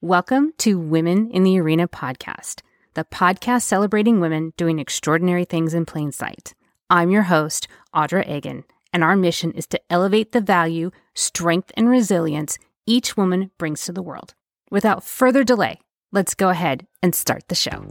Welcome 0.00 0.52
to 0.58 0.78
Women 0.78 1.28
in 1.32 1.42
the 1.42 1.58
Arena 1.58 1.88
podcast, 1.88 2.60
the 2.94 3.02
podcast 3.02 3.62
celebrating 3.62 4.20
women 4.20 4.52
doing 4.56 4.78
extraordinary 4.78 5.44
things 5.44 5.74
in 5.74 5.86
plain 5.86 6.12
sight. 6.12 6.54
I'm 6.88 7.10
your 7.10 7.24
host, 7.24 7.66
Audra 7.92 8.24
Egan, 8.30 8.62
and 8.92 9.02
our 9.02 9.16
mission 9.16 9.50
is 9.50 9.66
to 9.66 9.80
elevate 9.90 10.30
the 10.30 10.40
value, 10.40 10.92
strength, 11.16 11.72
and 11.76 11.88
resilience 11.88 12.60
each 12.86 13.16
woman 13.16 13.50
brings 13.58 13.82
to 13.86 13.92
the 13.92 14.00
world. 14.00 14.34
Without 14.70 15.02
further 15.02 15.42
delay, 15.42 15.80
let's 16.12 16.36
go 16.36 16.50
ahead 16.50 16.86
and 17.02 17.12
start 17.12 17.48
the 17.48 17.56
show. 17.56 17.84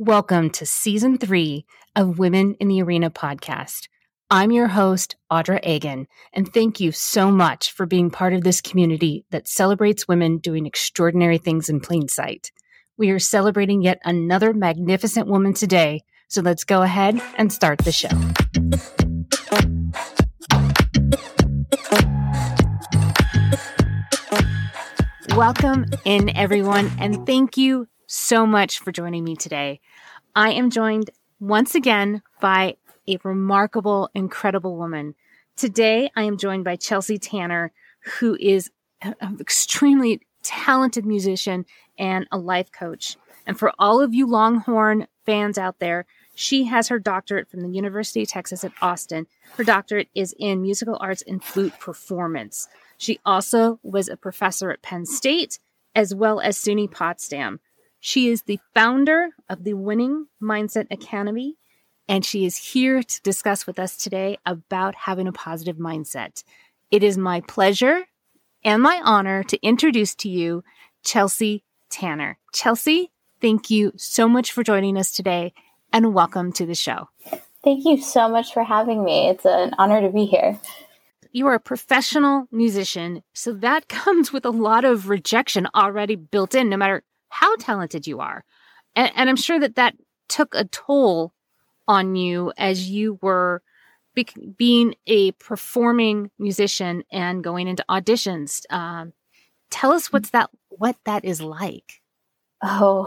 Welcome 0.00 0.50
to 0.50 0.64
season 0.64 1.18
three 1.18 1.66
of 1.96 2.20
Women 2.20 2.54
in 2.60 2.68
the 2.68 2.80
Arena 2.84 3.10
podcast. 3.10 3.88
I'm 4.30 4.52
your 4.52 4.68
host, 4.68 5.16
Audra 5.28 5.58
Egan, 5.66 6.06
and 6.32 6.54
thank 6.54 6.78
you 6.78 6.92
so 6.92 7.32
much 7.32 7.72
for 7.72 7.84
being 7.84 8.08
part 8.08 8.32
of 8.32 8.44
this 8.44 8.60
community 8.60 9.24
that 9.30 9.48
celebrates 9.48 10.06
women 10.06 10.38
doing 10.38 10.66
extraordinary 10.66 11.36
things 11.36 11.68
in 11.68 11.80
plain 11.80 12.06
sight. 12.06 12.52
We 12.96 13.10
are 13.10 13.18
celebrating 13.18 13.82
yet 13.82 13.98
another 14.04 14.54
magnificent 14.54 15.26
woman 15.26 15.52
today, 15.52 16.04
so 16.28 16.42
let's 16.42 16.62
go 16.62 16.82
ahead 16.82 17.20
and 17.36 17.52
start 17.52 17.78
the 17.78 17.90
show. 17.90 18.08
Welcome 25.36 25.86
in, 26.04 26.36
everyone, 26.36 26.92
and 27.00 27.26
thank 27.26 27.56
you 27.56 27.88
so 28.08 28.46
much 28.46 28.80
for 28.80 28.90
joining 28.90 29.22
me 29.22 29.36
today. 29.36 29.80
I 30.34 30.50
am 30.52 30.70
joined 30.70 31.10
once 31.38 31.74
again 31.74 32.22
by 32.40 32.76
a 33.06 33.18
remarkable, 33.22 34.10
incredible 34.14 34.76
woman. 34.76 35.14
Today, 35.56 36.10
I 36.16 36.22
am 36.22 36.38
joined 36.38 36.64
by 36.64 36.76
Chelsea 36.76 37.18
Tanner, 37.18 37.70
who 38.18 38.36
is 38.40 38.70
an 39.02 39.36
extremely 39.38 40.22
talented 40.42 41.04
musician 41.04 41.66
and 41.98 42.26
a 42.32 42.38
life 42.38 42.72
coach. 42.72 43.16
And 43.46 43.58
for 43.58 43.72
all 43.78 44.00
of 44.00 44.14
you 44.14 44.26
Longhorn 44.26 45.06
fans 45.26 45.58
out 45.58 45.78
there, 45.78 46.06
she 46.34 46.64
has 46.64 46.88
her 46.88 46.98
doctorate 46.98 47.50
from 47.50 47.60
the 47.60 47.70
University 47.70 48.22
of 48.22 48.28
Texas 48.28 48.64
at 48.64 48.72
Austin. 48.80 49.26
Her 49.56 49.64
doctorate 49.64 50.08
is 50.14 50.34
in 50.38 50.62
musical 50.62 50.96
arts 51.00 51.22
and 51.26 51.42
flute 51.42 51.78
performance. 51.78 52.68
She 52.96 53.18
also 53.26 53.80
was 53.82 54.08
a 54.08 54.16
professor 54.16 54.70
at 54.70 54.82
Penn 54.82 55.04
State 55.04 55.58
as 55.94 56.14
well 56.14 56.40
as 56.40 56.56
SUNY 56.56 56.90
Potsdam. 56.90 57.60
She 58.08 58.30
is 58.30 58.44
the 58.44 58.58
founder 58.74 59.28
of 59.50 59.64
the 59.64 59.74
Winning 59.74 60.28
Mindset 60.42 60.86
Academy, 60.90 61.56
and 62.08 62.24
she 62.24 62.46
is 62.46 62.56
here 62.56 63.02
to 63.02 63.20
discuss 63.20 63.66
with 63.66 63.78
us 63.78 63.98
today 63.98 64.38
about 64.46 64.94
having 64.94 65.28
a 65.28 65.32
positive 65.32 65.76
mindset. 65.76 66.42
It 66.90 67.02
is 67.02 67.18
my 67.18 67.42
pleasure 67.42 68.06
and 68.64 68.82
my 68.82 69.02
honor 69.04 69.42
to 69.42 69.62
introduce 69.62 70.14
to 70.14 70.30
you 70.30 70.64
Chelsea 71.04 71.64
Tanner. 71.90 72.38
Chelsea, 72.54 73.12
thank 73.42 73.68
you 73.68 73.92
so 73.96 74.26
much 74.26 74.52
for 74.52 74.62
joining 74.62 74.96
us 74.96 75.12
today 75.12 75.52
and 75.92 76.14
welcome 76.14 76.50
to 76.52 76.64
the 76.64 76.74
show. 76.74 77.10
Thank 77.62 77.84
you 77.84 78.00
so 78.00 78.26
much 78.26 78.54
for 78.54 78.64
having 78.64 79.04
me. 79.04 79.28
It's 79.28 79.44
an 79.44 79.74
honor 79.76 80.00
to 80.00 80.08
be 80.08 80.24
here. 80.24 80.58
You 81.30 81.46
are 81.48 81.54
a 81.54 81.60
professional 81.60 82.48
musician, 82.50 83.22
so 83.34 83.52
that 83.52 83.88
comes 83.90 84.32
with 84.32 84.46
a 84.46 84.50
lot 84.50 84.86
of 84.86 85.10
rejection 85.10 85.68
already 85.74 86.16
built 86.16 86.54
in, 86.54 86.70
no 86.70 86.78
matter 86.78 87.02
how 87.28 87.56
talented 87.56 88.06
you 88.06 88.20
are. 88.20 88.44
And, 88.96 89.12
and 89.14 89.28
I'm 89.28 89.36
sure 89.36 89.60
that 89.60 89.76
that 89.76 89.94
took 90.28 90.54
a 90.54 90.64
toll 90.64 91.32
on 91.86 92.16
you 92.16 92.52
as 92.56 92.88
you 92.88 93.18
were 93.22 93.62
be- 94.14 94.54
being 94.56 94.94
a 95.06 95.32
performing 95.32 96.30
musician 96.38 97.04
and 97.10 97.42
going 97.42 97.68
into 97.68 97.84
auditions. 97.88 98.62
Um, 98.70 99.12
tell 99.70 99.92
us 99.92 100.12
what's 100.12 100.30
that 100.30 100.50
what 100.68 100.96
that 101.04 101.24
is 101.24 101.40
like. 101.40 102.00
Oh, 102.62 103.06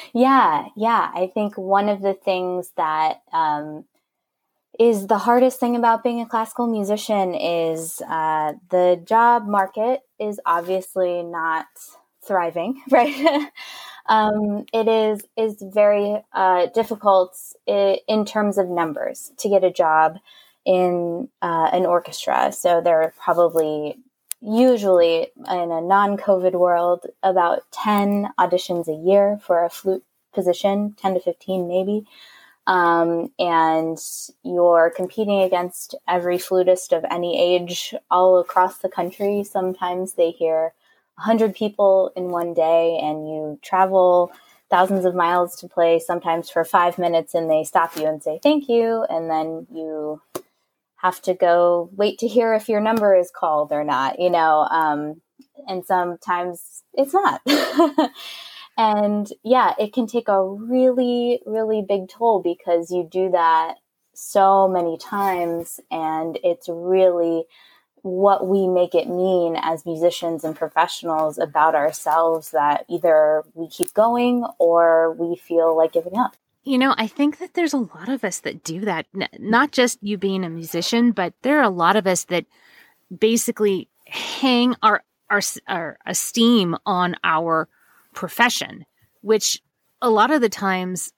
yeah, 0.14 0.66
yeah. 0.76 1.10
I 1.12 1.30
think 1.32 1.58
one 1.58 1.88
of 1.88 2.00
the 2.00 2.14
things 2.14 2.70
that 2.76 3.22
um, 3.32 3.84
is 4.78 5.08
the 5.08 5.18
hardest 5.18 5.58
thing 5.58 5.74
about 5.74 6.04
being 6.04 6.20
a 6.20 6.26
classical 6.26 6.68
musician 6.68 7.34
is 7.34 8.00
uh, 8.08 8.52
the 8.70 9.02
job 9.04 9.46
market 9.46 10.00
is 10.20 10.40
obviously 10.46 11.22
not 11.22 11.66
thriving, 12.28 12.82
right? 12.90 13.50
um, 14.06 14.64
it 14.72 14.86
is 14.86 15.22
is 15.36 15.56
very 15.60 16.22
uh, 16.32 16.66
difficult 16.66 17.36
in 17.66 18.24
terms 18.24 18.58
of 18.58 18.68
numbers 18.68 19.32
to 19.38 19.48
get 19.48 19.64
a 19.64 19.72
job 19.72 20.18
in 20.64 21.28
uh, 21.42 21.70
an 21.72 21.86
orchestra. 21.86 22.52
So 22.52 22.80
there 22.80 23.02
are 23.02 23.14
probably 23.22 23.98
usually 24.40 25.28
in 25.50 25.72
a 25.72 25.80
non-COVID 25.80 26.52
world 26.52 27.06
about 27.22 27.62
ten 27.72 28.28
auditions 28.38 28.86
a 28.86 29.06
year 29.08 29.40
for 29.42 29.64
a 29.64 29.70
flute 29.70 30.04
position, 30.32 30.94
ten 30.96 31.14
to 31.14 31.20
fifteen 31.20 31.66
maybe. 31.66 32.06
Um, 32.68 33.32
and 33.38 33.98
you're 34.42 34.92
competing 34.94 35.40
against 35.40 35.94
every 36.06 36.36
flutist 36.36 36.92
of 36.92 37.02
any 37.10 37.40
age 37.40 37.94
all 38.10 38.38
across 38.38 38.78
the 38.78 38.90
country. 38.90 39.42
Sometimes 39.42 40.12
they 40.12 40.32
hear 40.32 40.74
100 41.18 41.54
people 41.54 42.12
in 42.16 42.30
one 42.30 42.54
day 42.54 42.98
and 43.02 43.28
you 43.28 43.58
travel 43.62 44.30
thousands 44.70 45.04
of 45.04 45.14
miles 45.14 45.56
to 45.56 45.68
play 45.68 45.98
sometimes 45.98 46.48
for 46.48 46.64
five 46.64 46.96
minutes 46.98 47.34
and 47.34 47.50
they 47.50 47.64
stop 47.64 47.96
you 47.96 48.06
and 48.06 48.22
say 48.22 48.38
thank 48.42 48.68
you 48.68 49.04
and 49.10 49.28
then 49.28 49.66
you 49.72 50.22
have 50.96 51.20
to 51.22 51.34
go 51.34 51.90
wait 51.96 52.18
to 52.18 52.28
hear 52.28 52.54
if 52.54 52.68
your 52.68 52.80
number 52.80 53.16
is 53.16 53.32
called 53.34 53.72
or 53.72 53.82
not 53.82 54.20
you 54.20 54.30
know 54.30 54.60
um, 54.70 55.20
and 55.66 55.84
sometimes 55.84 56.84
it's 56.94 57.14
not. 57.14 57.40
And 58.80 59.28
yeah 59.42 59.74
it 59.76 59.92
can 59.92 60.06
take 60.06 60.28
a 60.28 60.40
really 60.40 61.40
really 61.44 61.82
big 61.82 62.08
toll 62.08 62.40
because 62.40 62.92
you 62.92 63.08
do 63.10 63.30
that 63.32 63.74
so 64.14 64.68
many 64.68 64.96
times 64.98 65.80
and 65.90 66.38
it's 66.44 66.68
really 66.68 67.44
what 68.02 68.46
we 68.46 68.66
make 68.66 68.94
it 68.94 69.08
mean 69.08 69.56
as 69.56 69.86
musicians 69.86 70.44
and 70.44 70.54
professionals 70.56 71.38
about 71.38 71.74
ourselves 71.74 72.50
that 72.52 72.84
either 72.88 73.44
we 73.54 73.68
keep 73.68 73.92
going 73.94 74.44
or 74.58 75.12
we 75.12 75.36
feel 75.36 75.76
like 75.76 75.92
giving 75.92 76.16
up. 76.16 76.36
You 76.64 76.78
know, 76.78 76.94
I 76.98 77.06
think 77.06 77.38
that 77.38 77.54
there's 77.54 77.72
a 77.72 77.78
lot 77.78 78.08
of 78.08 78.24
us 78.24 78.40
that 78.40 78.62
do 78.62 78.80
that. 78.80 79.06
not 79.38 79.72
just 79.72 79.98
you 80.02 80.18
being 80.18 80.44
a 80.44 80.50
musician, 80.50 81.12
but 81.12 81.34
there 81.42 81.58
are 81.58 81.64
a 81.64 81.70
lot 81.70 81.96
of 81.96 82.06
us 82.06 82.24
that 82.24 82.44
basically 83.16 83.88
hang 84.06 84.74
our 84.82 85.02
our, 85.30 85.40
our 85.66 85.98
esteem 86.06 86.76
on 86.86 87.14
our 87.22 87.68
profession, 88.14 88.86
which 89.20 89.62
a 90.00 90.10
lot 90.10 90.30
of 90.30 90.40
the 90.40 90.48
times 90.48 91.12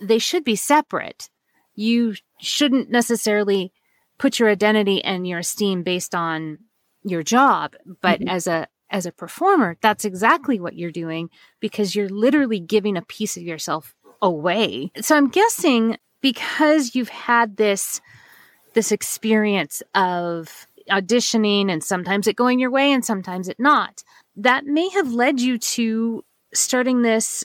they 0.00 0.18
should 0.18 0.44
be 0.44 0.56
separate. 0.56 1.28
You 1.74 2.14
shouldn't 2.40 2.90
necessarily 2.90 3.72
put 4.18 4.38
your 4.38 4.48
identity 4.48 5.02
and 5.02 5.26
your 5.26 5.38
esteem 5.38 5.82
based 5.82 6.14
on 6.14 6.58
your 7.04 7.22
job. 7.22 7.74
But 8.00 8.20
mm-hmm. 8.20 8.28
as 8.28 8.46
a 8.46 8.66
as 8.90 9.04
a 9.04 9.12
performer 9.12 9.76
that's 9.82 10.06
exactly 10.06 10.58
what 10.58 10.74
you're 10.74 10.90
doing 10.90 11.28
because 11.60 11.94
you're 11.94 12.08
literally 12.08 12.58
giving 12.58 12.96
a 12.96 13.02
piece 13.02 13.36
of 13.36 13.42
yourself 13.42 13.94
away. 14.22 14.90
So 15.00 15.14
i'm 15.14 15.28
guessing 15.28 15.98
because 16.22 16.94
you've 16.94 17.10
had 17.10 17.58
this 17.58 18.00
this 18.72 18.90
experience 18.90 19.82
of 19.94 20.66
auditioning 20.90 21.70
and 21.70 21.84
sometimes 21.84 22.26
it 22.26 22.34
going 22.34 22.58
your 22.58 22.70
way 22.70 22.90
and 22.90 23.04
sometimes 23.04 23.46
it 23.46 23.60
not 23.60 24.02
that 24.36 24.64
may 24.64 24.88
have 24.88 25.12
led 25.12 25.38
you 25.38 25.58
to 25.58 26.24
starting 26.54 27.02
this 27.02 27.44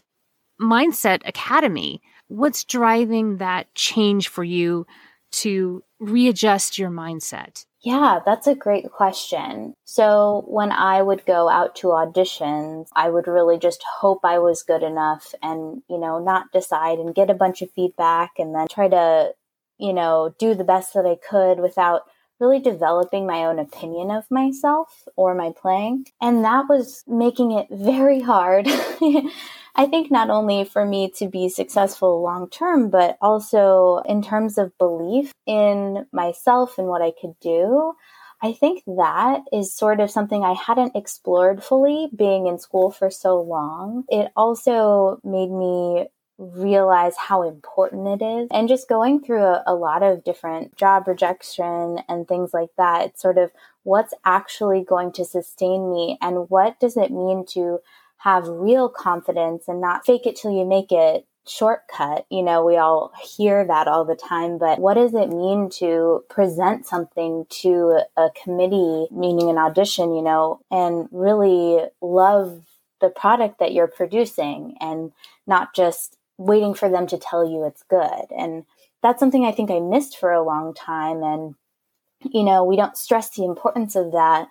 mindset 0.61 1.21
academy. 1.27 2.01
What's 2.27 2.63
driving 2.63 3.37
that 3.37 3.73
change 3.75 4.29
for 4.29 4.43
you 4.43 4.85
to 5.31 5.83
readjust 6.09 6.77
your 6.77 6.89
mindset? 6.89 7.65
Yeah, 7.81 8.19
that's 8.25 8.47
a 8.47 8.55
great 8.55 8.89
question. 8.91 9.73
So, 9.83 10.45
when 10.47 10.71
I 10.71 11.01
would 11.01 11.25
go 11.25 11.49
out 11.49 11.75
to 11.77 11.87
auditions, 11.87 12.87
I 12.95 13.09
would 13.09 13.27
really 13.27 13.59
just 13.59 13.83
hope 13.99 14.21
I 14.23 14.39
was 14.39 14.63
good 14.63 14.83
enough 14.83 15.35
and, 15.41 15.81
you 15.89 15.99
know, 15.99 16.19
not 16.19 16.51
decide 16.53 16.99
and 16.99 17.13
get 17.13 17.29
a 17.29 17.35
bunch 17.35 17.61
of 17.61 17.71
feedback 17.71 18.31
and 18.39 18.55
then 18.55 18.67
try 18.69 18.87
to, 18.87 19.33
you 19.77 19.91
know, 19.91 20.33
do 20.39 20.55
the 20.55 20.63
best 20.63 20.93
that 20.93 21.05
I 21.05 21.17
could 21.29 21.59
without 21.59 22.03
really 22.39 22.59
developing 22.59 23.27
my 23.27 23.45
own 23.45 23.59
opinion 23.59 24.11
of 24.11 24.29
myself 24.31 25.07
or 25.15 25.35
my 25.35 25.51
playing. 25.55 26.05
And 26.21 26.43
that 26.45 26.65
was 26.69 27.03
making 27.07 27.51
it 27.51 27.67
very 27.71 28.21
hard 28.21 28.67
I 29.75 29.87
think 29.87 30.11
not 30.11 30.29
only 30.29 30.65
for 30.65 30.85
me 30.85 31.09
to 31.17 31.27
be 31.27 31.49
successful 31.49 32.21
long 32.21 32.49
term, 32.49 32.89
but 32.89 33.17
also 33.21 34.03
in 34.05 34.21
terms 34.21 34.57
of 34.57 34.77
belief 34.77 35.33
in 35.47 36.05
myself 36.11 36.77
and 36.77 36.87
what 36.87 37.01
I 37.01 37.11
could 37.19 37.39
do. 37.39 37.93
I 38.41 38.51
think 38.51 38.83
that 38.85 39.43
is 39.53 39.73
sort 39.73 40.01
of 40.01 40.11
something 40.11 40.43
I 40.43 40.53
hadn't 40.53 40.97
explored 40.97 41.63
fully 41.63 42.09
being 42.13 42.47
in 42.47 42.59
school 42.59 42.91
for 42.91 43.09
so 43.09 43.39
long. 43.39 44.03
It 44.09 44.31
also 44.35 45.19
made 45.23 45.49
me 45.49 46.07
realize 46.37 47.15
how 47.15 47.43
important 47.43 48.21
it 48.21 48.25
is. 48.25 48.47
And 48.51 48.67
just 48.67 48.89
going 48.89 49.21
through 49.21 49.43
a, 49.43 49.63
a, 49.67 49.75
lot 49.75 50.03
of 50.03 50.23
different 50.23 50.75
job 50.75 51.07
rejection 51.07 51.99
and 52.09 52.27
things 52.27 52.53
like 52.53 52.71
that, 52.77 53.05
it's 53.05 53.21
sort 53.21 53.37
of 53.37 53.51
what's 53.83 54.13
actually 54.25 54.83
going 54.83 55.11
to 55.13 55.25
sustain 55.25 55.91
me 55.91 56.17
and 56.21 56.49
what 56.49 56.79
does 56.79 56.97
it 56.97 57.11
mean 57.11 57.45
to 57.51 57.79
have 58.23 58.47
real 58.47 58.87
confidence 58.87 59.67
and 59.67 59.81
not 59.81 60.05
fake 60.05 60.25
it 60.25 60.37
till 60.37 60.51
you 60.51 60.63
make 60.63 60.93
it 60.93 61.25
shortcut. 61.45 62.25
You 62.29 62.41
know, 62.41 62.63
we 62.63 62.77
all 62.77 63.11
hear 63.21 63.65
that 63.67 63.89
all 63.89 64.05
the 64.05 64.15
time, 64.15 64.57
but 64.57 64.79
what 64.79 64.93
does 64.93 65.13
it 65.13 65.27
mean 65.27 65.69
to 65.79 66.23
present 66.29 66.85
something 66.85 67.45
to 67.49 67.99
a 68.15 68.29
committee, 68.41 69.07
meaning 69.11 69.49
an 69.49 69.57
audition, 69.57 70.15
you 70.15 70.21
know, 70.21 70.61
and 70.71 71.09
really 71.11 71.83
love 72.01 72.63
the 73.01 73.09
product 73.09 73.59
that 73.59 73.73
you're 73.73 73.87
producing 73.87 74.75
and 74.79 75.11
not 75.45 75.75
just 75.75 76.15
waiting 76.37 76.73
for 76.73 76.87
them 76.87 77.05
to 77.07 77.17
tell 77.17 77.43
you 77.43 77.65
it's 77.65 77.83
good. 77.89 78.25
And 78.33 78.63
that's 79.01 79.19
something 79.19 79.43
I 79.43 79.51
think 79.51 79.69
I 79.69 79.81
missed 79.81 80.17
for 80.17 80.31
a 80.31 80.41
long 80.41 80.73
time. 80.73 81.21
And, 81.23 81.55
you 82.21 82.43
know, 82.43 82.63
we 82.63 82.77
don't 82.77 82.95
stress 82.95 83.29
the 83.31 83.43
importance 83.43 83.97
of 83.97 84.13
that. 84.13 84.47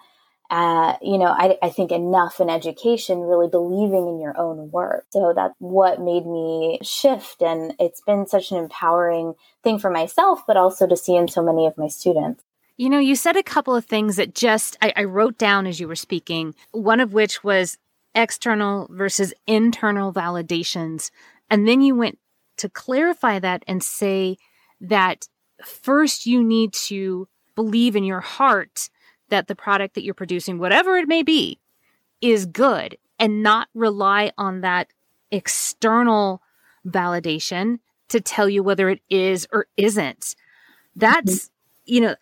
Uh, 0.52 0.96
you 1.00 1.16
know, 1.16 1.34
I, 1.36 1.56
I 1.62 1.70
think 1.70 1.90
enough 1.90 2.38
in 2.38 2.50
education, 2.50 3.20
really 3.20 3.48
believing 3.48 4.06
in 4.06 4.20
your 4.20 4.38
own 4.38 4.70
work. 4.70 5.06
So 5.08 5.32
that's 5.34 5.54
what 5.58 5.98
made 5.98 6.26
me 6.26 6.78
shift. 6.82 7.40
And 7.40 7.74
it's 7.80 8.02
been 8.02 8.26
such 8.26 8.50
an 8.52 8.58
empowering 8.58 9.32
thing 9.64 9.78
for 9.78 9.90
myself, 9.90 10.42
but 10.46 10.58
also 10.58 10.86
to 10.86 10.96
see 10.96 11.16
in 11.16 11.28
so 11.28 11.42
many 11.42 11.66
of 11.66 11.78
my 11.78 11.88
students. 11.88 12.44
You 12.76 12.90
know, 12.90 12.98
you 12.98 13.16
said 13.16 13.36
a 13.36 13.42
couple 13.42 13.74
of 13.74 13.86
things 13.86 14.16
that 14.16 14.34
just 14.34 14.76
I, 14.82 14.92
I 14.94 15.04
wrote 15.04 15.38
down 15.38 15.66
as 15.66 15.80
you 15.80 15.88
were 15.88 15.96
speaking, 15.96 16.54
one 16.72 17.00
of 17.00 17.14
which 17.14 17.42
was 17.42 17.78
external 18.14 18.88
versus 18.90 19.32
internal 19.46 20.12
validations 20.12 21.10
and 21.52 21.68
then 21.68 21.82
you 21.82 21.94
went 21.94 22.18
to 22.56 22.70
clarify 22.70 23.38
that 23.38 23.62
and 23.68 23.82
say 23.82 24.38
that 24.80 25.28
first 25.62 26.24
you 26.24 26.42
need 26.42 26.72
to 26.72 27.28
believe 27.54 27.94
in 27.94 28.04
your 28.04 28.20
heart 28.20 28.88
that 29.32 29.48
the 29.48 29.54
product 29.54 29.94
that 29.94 30.04
you're 30.04 30.14
producing, 30.14 30.58
whatever 30.58 30.96
it 30.96 31.08
may 31.08 31.22
be, 31.22 31.58
is 32.20 32.46
good 32.46 32.96
and 33.18 33.42
not 33.42 33.68
rely 33.74 34.32
on 34.38 34.60
that 34.60 34.88
external 35.30 36.42
validation 36.86 37.78
to 38.08 38.20
tell 38.20 38.48
you 38.48 38.62
whether 38.62 38.88
it 38.88 39.00
is 39.10 39.46
or 39.52 39.66
isn't. 39.76 40.36
That's, 40.94 41.46
mm-hmm. 41.46 41.94
you 41.94 42.00
know, 42.02 42.14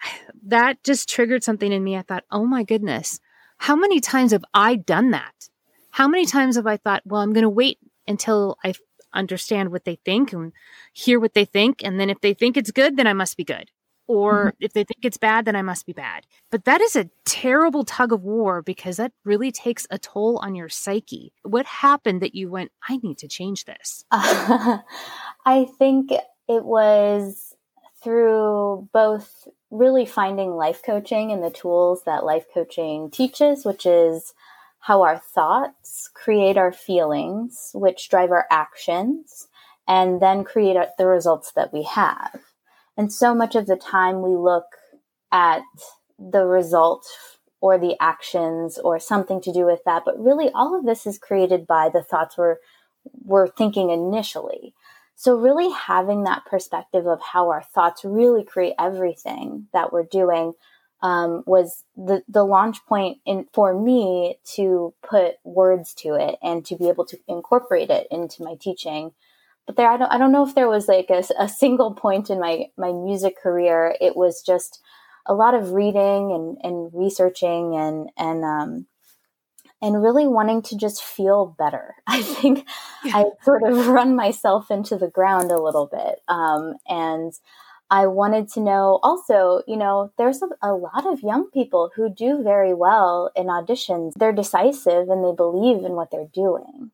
that 0.46 0.82
just 0.84 1.08
triggered 1.08 1.42
something 1.42 1.72
in 1.72 1.82
me. 1.82 1.96
I 1.96 2.02
thought, 2.02 2.24
oh 2.30 2.46
my 2.46 2.62
goodness, 2.62 3.20
how 3.58 3.76
many 3.76 4.00
times 4.00 4.32
have 4.32 4.44
I 4.54 4.76
done 4.76 5.10
that? 5.10 5.48
How 5.90 6.06
many 6.06 6.26
times 6.26 6.56
have 6.56 6.66
I 6.66 6.76
thought, 6.76 7.02
well, 7.04 7.20
I'm 7.20 7.32
going 7.32 7.42
to 7.42 7.48
wait 7.50 7.78
until 8.06 8.56
I 8.64 8.74
understand 9.12 9.70
what 9.70 9.84
they 9.84 9.96
think 10.04 10.32
and 10.32 10.52
hear 10.92 11.18
what 11.18 11.34
they 11.34 11.44
think. 11.44 11.82
And 11.82 11.98
then 11.98 12.10
if 12.10 12.20
they 12.20 12.34
think 12.34 12.56
it's 12.56 12.70
good, 12.70 12.96
then 12.96 13.06
I 13.06 13.12
must 13.12 13.36
be 13.36 13.44
good. 13.44 13.70
Or 14.10 14.46
mm-hmm. 14.46 14.64
if 14.64 14.72
they 14.72 14.82
think 14.82 15.04
it's 15.04 15.18
bad, 15.18 15.44
then 15.44 15.54
I 15.54 15.62
must 15.62 15.86
be 15.86 15.92
bad. 15.92 16.26
But 16.50 16.64
that 16.64 16.80
is 16.80 16.96
a 16.96 17.08
terrible 17.24 17.84
tug 17.84 18.12
of 18.12 18.24
war 18.24 18.60
because 18.60 18.96
that 18.96 19.12
really 19.24 19.52
takes 19.52 19.86
a 19.88 19.98
toll 19.98 20.38
on 20.38 20.56
your 20.56 20.68
psyche. 20.68 21.32
What 21.44 21.64
happened 21.64 22.20
that 22.20 22.34
you 22.34 22.50
went, 22.50 22.72
I 22.88 22.96
need 22.96 23.18
to 23.18 23.28
change 23.28 23.66
this? 23.66 24.04
Uh, 24.10 24.78
I 25.46 25.68
think 25.78 26.10
it 26.10 26.64
was 26.64 27.54
through 28.02 28.88
both 28.92 29.46
really 29.70 30.06
finding 30.06 30.56
life 30.56 30.82
coaching 30.84 31.30
and 31.30 31.40
the 31.40 31.50
tools 31.50 32.02
that 32.02 32.24
life 32.24 32.46
coaching 32.52 33.12
teaches, 33.12 33.64
which 33.64 33.86
is 33.86 34.34
how 34.80 35.02
our 35.02 35.18
thoughts 35.18 36.10
create 36.14 36.56
our 36.56 36.72
feelings, 36.72 37.70
which 37.74 38.08
drive 38.08 38.32
our 38.32 38.46
actions, 38.50 39.46
and 39.86 40.20
then 40.20 40.42
create 40.42 40.76
the 40.98 41.06
results 41.06 41.52
that 41.52 41.72
we 41.72 41.84
have. 41.84 42.40
And 42.96 43.12
so 43.12 43.34
much 43.34 43.54
of 43.54 43.66
the 43.66 43.76
time 43.76 44.22
we 44.22 44.36
look 44.36 44.66
at 45.32 45.62
the 46.18 46.44
result 46.44 47.06
or 47.60 47.78
the 47.78 47.96
actions 48.00 48.78
or 48.78 48.98
something 48.98 49.40
to 49.42 49.52
do 49.52 49.66
with 49.66 49.80
that, 49.84 50.04
but 50.04 50.18
really 50.22 50.50
all 50.54 50.78
of 50.78 50.84
this 50.84 51.06
is 51.06 51.18
created 51.18 51.66
by 51.66 51.88
the 51.88 52.02
thoughts 52.02 52.36
we're, 52.36 52.56
we're 53.24 53.48
thinking 53.48 53.90
initially. 53.90 54.74
So, 55.14 55.36
really 55.36 55.70
having 55.70 56.24
that 56.24 56.46
perspective 56.46 57.06
of 57.06 57.20
how 57.20 57.50
our 57.50 57.62
thoughts 57.62 58.06
really 58.06 58.42
create 58.42 58.72
everything 58.78 59.66
that 59.74 59.92
we're 59.92 60.04
doing 60.04 60.54
um, 61.02 61.42
was 61.46 61.84
the 61.96 62.22
the 62.28 62.44
launch 62.44 62.84
point 62.86 63.18
in 63.26 63.46
for 63.52 63.78
me 63.78 64.38
to 64.54 64.94
put 65.02 65.34
words 65.44 65.94
to 65.96 66.14
it 66.14 66.36
and 66.42 66.64
to 66.66 66.76
be 66.76 66.88
able 66.88 67.04
to 67.06 67.18
incorporate 67.28 67.90
it 67.90 68.06
into 68.10 68.42
my 68.42 68.54
teaching. 68.60 69.12
But 69.70 69.76
there, 69.76 69.88
I 69.88 69.96
don't 69.96 70.10
I 70.10 70.18
don't 70.18 70.32
know 70.32 70.44
if 70.44 70.56
there 70.56 70.68
was 70.68 70.88
like 70.88 71.10
a, 71.10 71.22
a 71.38 71.48
single 71.48 71.94
point 71.94 72.28
in 72.28 72.40
my 72.40 72.66
my 72.76 72.90
music 72.90 73.40
career. 73.40 73.94
It 74.00 74.16
was 74.16 74.42
just 74.42 74.80
a 75.26 75.32
lot 75.32 75.54
of 75.54 75.70
reading 75.70 76.32
and 76.32 76.58
and 76.64 76.90
researching 76.92 77.76
and 77.76 78.10
and 78.16 78.42
um, 78.44 78.86
and 79.80 80.02
really 80.02 80.26
wanting 80.26 80.62
to 80.62 80.76
just 80.76 81.04
feel 81.04 81.54
better. 81.56 81.94
I 82.08 82.20
think 82.20 82.66
yeah. 83.04 83.18
I 83.18 83.24
sort 83.44 83.62
of 83.62 83.86
run 83.86 84.16
myself 84.16 84.72
into 84.72 84.96
the 84.96 85.06
ground 85.06 85.52
a 85.52 85.62
little 85.62 85.86
bit. 85.86 86.18
Um, 86.26 86.74
and 86.88 87.32
I 87.92 88.08
wanted 88.08 88.48
to 88.54 88.60
know 88.60 88.98
also, 89.04 89.62
you 89.68 89.76
know, 89.76 90.10
there's 90.18 90.42
a, 90.42 90.48
a, 90.62 90.72
lot 90.72 91.06
of 91.06 91.22
young 91.22 91.48
people 91.52 91.92
who 91.94 92.12
do 92.12 92.42
very 92.42 92.74
well 92.74 93.30
in 93.36 93.46
auditions. 93.46 94.14
They're 94.16 94.32
decisive 94.32 95.08
and 95.08 95.24
they 95.24 95.32
believe 95.32 95.84
in 95.84 95.92
what 95.92 96.10
they're 96.10 96.26
doing. 96.34 96.90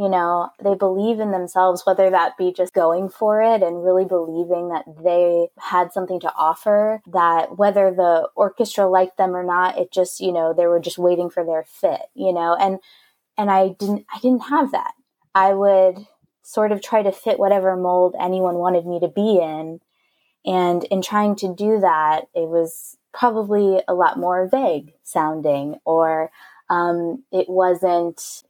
You 0.00 0.08
know, 0.08 0.48
they 0.64 0.74
believe 0.74 1.20
in 1.20 1.30
themselves, 1.30 1.82
whether 1.84 2.08
that 2.08 2.38
be 2.38 2.52
just 2.52 2.72
going 2.72 3.10
for 3.10 3.42
it 3.42 3.62
and 3.62 3.84
really 3.84 4.06
believing 4.06 4.70
that 4.70 4.86
they 5.04 5.48
had 5.58 5.92
something 5.92 6.18
to 6.20 6.32
offer, 6.34 7.02
that 7.08 7.58
whether 7.58 7.90
the 7.90 8.30
orchestra 8.34 8.88
liked 8.88 9.18
them 9.18 9.36
or 9.36 9.44
not, 9.44 9.76
it 9.76 9.92
just, 9.92 10.18
you 10.18 10.32
know, 10.32 10.54
they 10.54 10.66
were 10.66 10.80
just 10.80 10.96
waiting 10.96 11.28
for 11.28 11.44
their 11.44 11.64
fit, 11.64 12.00
you 12.14 12.32
know, 12.32 12.56
and, 12.58 12.78
and 13.36 13.50
I 13.50 13.76
didn't, 13.78 14.06
I 14.10 14.18
didn't 14.20 14.44
have 14.44 14.72
that. 14.72 14.92
I 15.34 15.52
would 15.52 16.06
sort 16.42 16.72
of 16.72 16.80
try 16.80 17.02
to 17.02 17.12
fit 17.12 17.38
whatever 17.38 17.76
mold 17.76 18.16
anyone 18.18 18.54
wanted 18.54 18.86
me 18.86 19.00
to 19.00 19.08
be 19.08 19.38
in 19.38 19.80
and 20.44 20.84
in 20.84 21.02
trying 21.02 21.36
to 21.36 21.54
do 21.54 21.80
that, 21.80 22.22
it 22.34 22.48
was 22.48 22.96
probably 23.12 23.82
a 23.86 23.94
lot 23.94 24.18
more 24.18 24.48
vague 24.48 24.92
sounding 25.02 25.76
or 25.84 26.30
um, 26.70 27.24
it 27.32 27.48
wasn't 27.48 28.44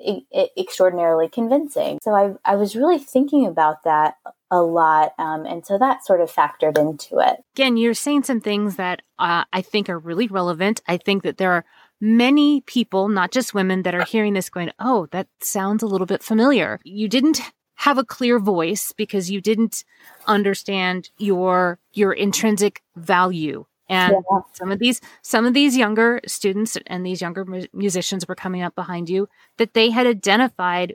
extraordinarily 0.57 1.29
convincing. 1.29 1.99
So 2.03 2.15
I, 2.15 2.35
I 2.45 2.57
was 2.57 2.77
really 2.77 2.99
thinking 2.99 3.47
about 3.47 3.83
that 3.85 4.17
a 4.51 4.63
lot. 4.63 5.15
Um, 5.19 5.47
and 5.47 5.65
so 5.65 5.79
that 5.79 6.05
sort 6.05 6.21
of 6.21 6.31
factored 6.31 6.77
into 6.77 7.19
it. 7.19 7.43
Again, 7.55 7.77
you're 7.77 7.95
saying 7.95 8.25
some 8.25 8.41
things 8.41 8.77
that 8.77 9.01
uh, 9.19 9.45
I 9.53 9.63
think 9.63 9.89
are 9.89 9.99
really 9.99 10.27
relevant. 10.27 10.83
I 10.87 10.99
think 10.99 11.23
that 11.23 11.39
there 11.39 11.53
are 11.53 11.65
many 12.01 12.61
people, 12.63 13.09
not 13.09 13.31
just 13.31 13.55
women, 13.55 13.83
that 13.83 13.95
are 13.95 14.05
hearing 14.05 14.35
this 14.35 14.51
going, 14.51 14.71
oh, 14.79 15.07
that 15.13 15.29
sounds 15.41 15.83
a 15.83 15.87
little 15.87 16.07
bit 16.07 16.23
familiar. 16.23 16.79
You 16.85 17.09
didn't 17.09 17.41
have 17.77 17.97
a 17.97 18.05
clear 18.05 18.39
voice 18.39 18.93
because 18.95 19.31
you 19.31 19.41
didn't 19.41 19.85
understand 20.27 21.09
your 21.17 21.79
your 21.93 22.13
intrinsic 22.13 22.83
value 22.95 23.65
and 23.91 24.13
yeah. 24.13 24.39
some 24.53 24.71
of 24.71 24.79
these 24.79 25.01
some 25.23 25.45
of 25.45 25.53
these 25.53 25.77
younger 25.77 26.21
students 26.27 26.79
and 26.87 27.05
these 27.05 27.21
younger 27.21 27.45
mu- 27.45 27.67
musicians 27.73 28.27
were 28.27 28.35
coming 28.35 28.63
up 28.63 28.75
behind 28.75 29.11
you 29.11 29.29
that 29.59 29.75
they 29.75 29.91
had 29.91 30.07
identified 30.07 30.95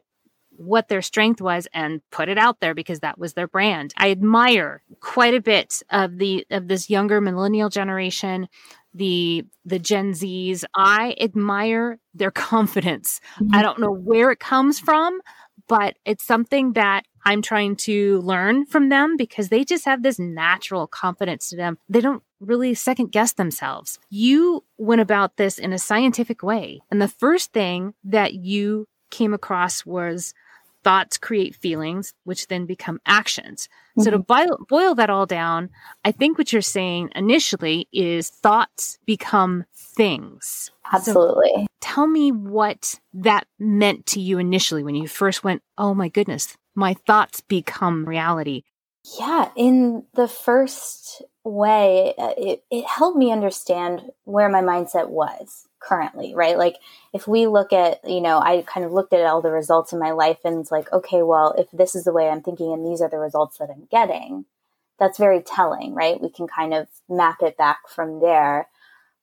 what 0.57 0.87
their 0.87 1.01
strength 1.01 1.41
was 1.41 1.67
and 1.73 2.01
put 2.11 2.29
it 2.29 2.37
out 2.37 2.61
there 2.61 2.73
because 2.73 3.01
that 3.01 3.17
was 3.17 3.33
their 3.33 3.47
brand. 3.47 3.93
I 3.97 4.11
admire 4.11 4.81
quite 5.01 5.33
a 5.33 5.41
bit 5.41 5.83
of 5.89 6.17
the 6.17 6.45
of 6.49 6.69
this 6.69 6.89
younger 6.89 7.19
millennial 7.19 7.69
generation, 7.69 8.47
the 8.93 9.43
the 9.65 9.79
Gen 9.79 10.13
Zs. 10.13 10.63
I 10.73 11.15
admire 11.19 11.99
their 12.13 12.31
confidence. 12.49 13.19
Mm-hmm. 13.35 13.55
I 13.55 13.61
don't 13.61 13.79
know 13.79 13.91
where 13.91 14.31
it 14.31 14.39
comes 14.39 14.79
from, 14.79 15.19
but 15.67 15.97
it's 16.05 16.23
something 16.23 16.73
that 16.73 17.05
I'm 17.25 17.41
trying 17.41 17.75
to 17.77 18.21
learn 18.21 18.65
from 18.65 18.89
them 18.89 19.17
because 19.17 19.49
they 19.49 19.63
just 19.63 19.85
have 19.85 20.03
this 20.03 20.19
natural 20.19 20.87
confidence 20.87 21.49
to 21.49 21.55
them. 21.55 21.77
They 21.89 22.01
don't 22.01 22.23
really 22.39 22.73
second 22.75 23.11
guess 23.11 23.33
themselves. 23.33 23.99
You 24.09 24.63
went 24.77 25.01
about 25.01 25.37
this 25.37 25.57
in 25.57 25.73
a 25.73 25.79
scientific 25.79 26.43
way. 26.43 26.81
And 26.91 27.01
the 27.01 27.07
first 27.07 27.51
thing 27.51 27.93
that 28.03 28.35
you 28.35 28.87
came 29.09 29.33
across 29.33 29.85
was 29.85 30.33
thoughts 30.83 31.17
create 31.17 31.55
feelings, 31.55 32.13
which 32.25 32.45
then 32.47 32.67
become 32.67 32.99
actions. 33.07 33.67
Mm-hmm. 33.67 34.01
So 34.03 34.11
to 34.11 34.19
mm-hmm. 34.19 34.49
boil, 34.49 34.57
boil 34.69 34.95
that 34.95 35.09
all 35.09 35.25
down, 35.25 35.71
I 36.05 36.11
think 36.11 36.37
what 36.37 36.53
you're 36.53 36.61
saying 36.61 37.09
initially 37.15 37.87
is 37.91 38.29
thoughts 38.29 38.99
become 39.05 39.65
things. 39.75 40.69
Absolutely. 40.93 41.51
So 41.55 41.65
tell 41.81 42.05
me 42.05 42.31
what 42.31 42.99
that 43.15 43.47
meant 43.57 44.05
to 44.07 44.19
you 44.19 44.37
initially 44.37 44.83
when 44.83 44.93
you 44.93 45.07
first 45.07 45.43
went, 45.43 45.63
oh 45.75 45.95
my 45.95 46.07
goodness, 46.07 46.55
my 46.75 46.93
thoughts 46.93 47.41
become 47.41 48.05
reality. 48.05 48.63
Yeah, 49.19 49.49
in 49.55 50.03
the 50.15 50.27
first 50.27 51.21
way, 51.43 52.13
uh, 52.17 52.33
it, 52.37 52.63
it 52.71 52.85
helped 52.85 53.17
me 53.17 53.31
understand 53.31 54.09
where 54.23 54.49
my 54.49 54.61
mindset 54.61 55.09
was 55.09 55.67
currently, 55.79 56.33
right? 56.33 56.57
Like 56.57 56.77
if 57.13 57.27
we 57.27 57.45
look 57.45 57.71
at, 57.71 57.99
you 58.09 58.19
know, 58.19 58.39
I 58.39 58.63
kind 58.65 58.85
of 58.85 58.91
looked 58.91 59.13
at 59.13 59.25
all 59.25 59.41
the 59.41 59.51
results 59.51 59.93
in 59.93 59.99
my 59.99 60.11
life 60.11 60.39
and 60.43 60.59
it's 60.59 60.71
like, 60.71 60.91
okay, 60.91 61.21
well, 61.21 61.53
if 61.57 61.67
this 61.71 61.93
is 61.93 62.03
the 62.03 62.13
way 62.13 62.27
I'm 62.27 62.41
thinking 62.41 62.73
and 62.73 62.85
these 62.85 63.01
are 63.01 63.09
the 63.09 63.19
results 63.19 63.59
that 63.59 63.69
I'm 63.69 63.87
getting, 63.91 64.45
that's 64.99 65.19
very 65.19 65.41
telling, 65.41 65.93
right? 65.93 66.19
We 66.19 66.29
can 66.29 66.47
kind 66.47 66.73
of 66.73 66.87
map 67.07 67.37
it 67.41 67.57
back 67.57 67.87
from 67.87 68.21
there. 68.21 68.67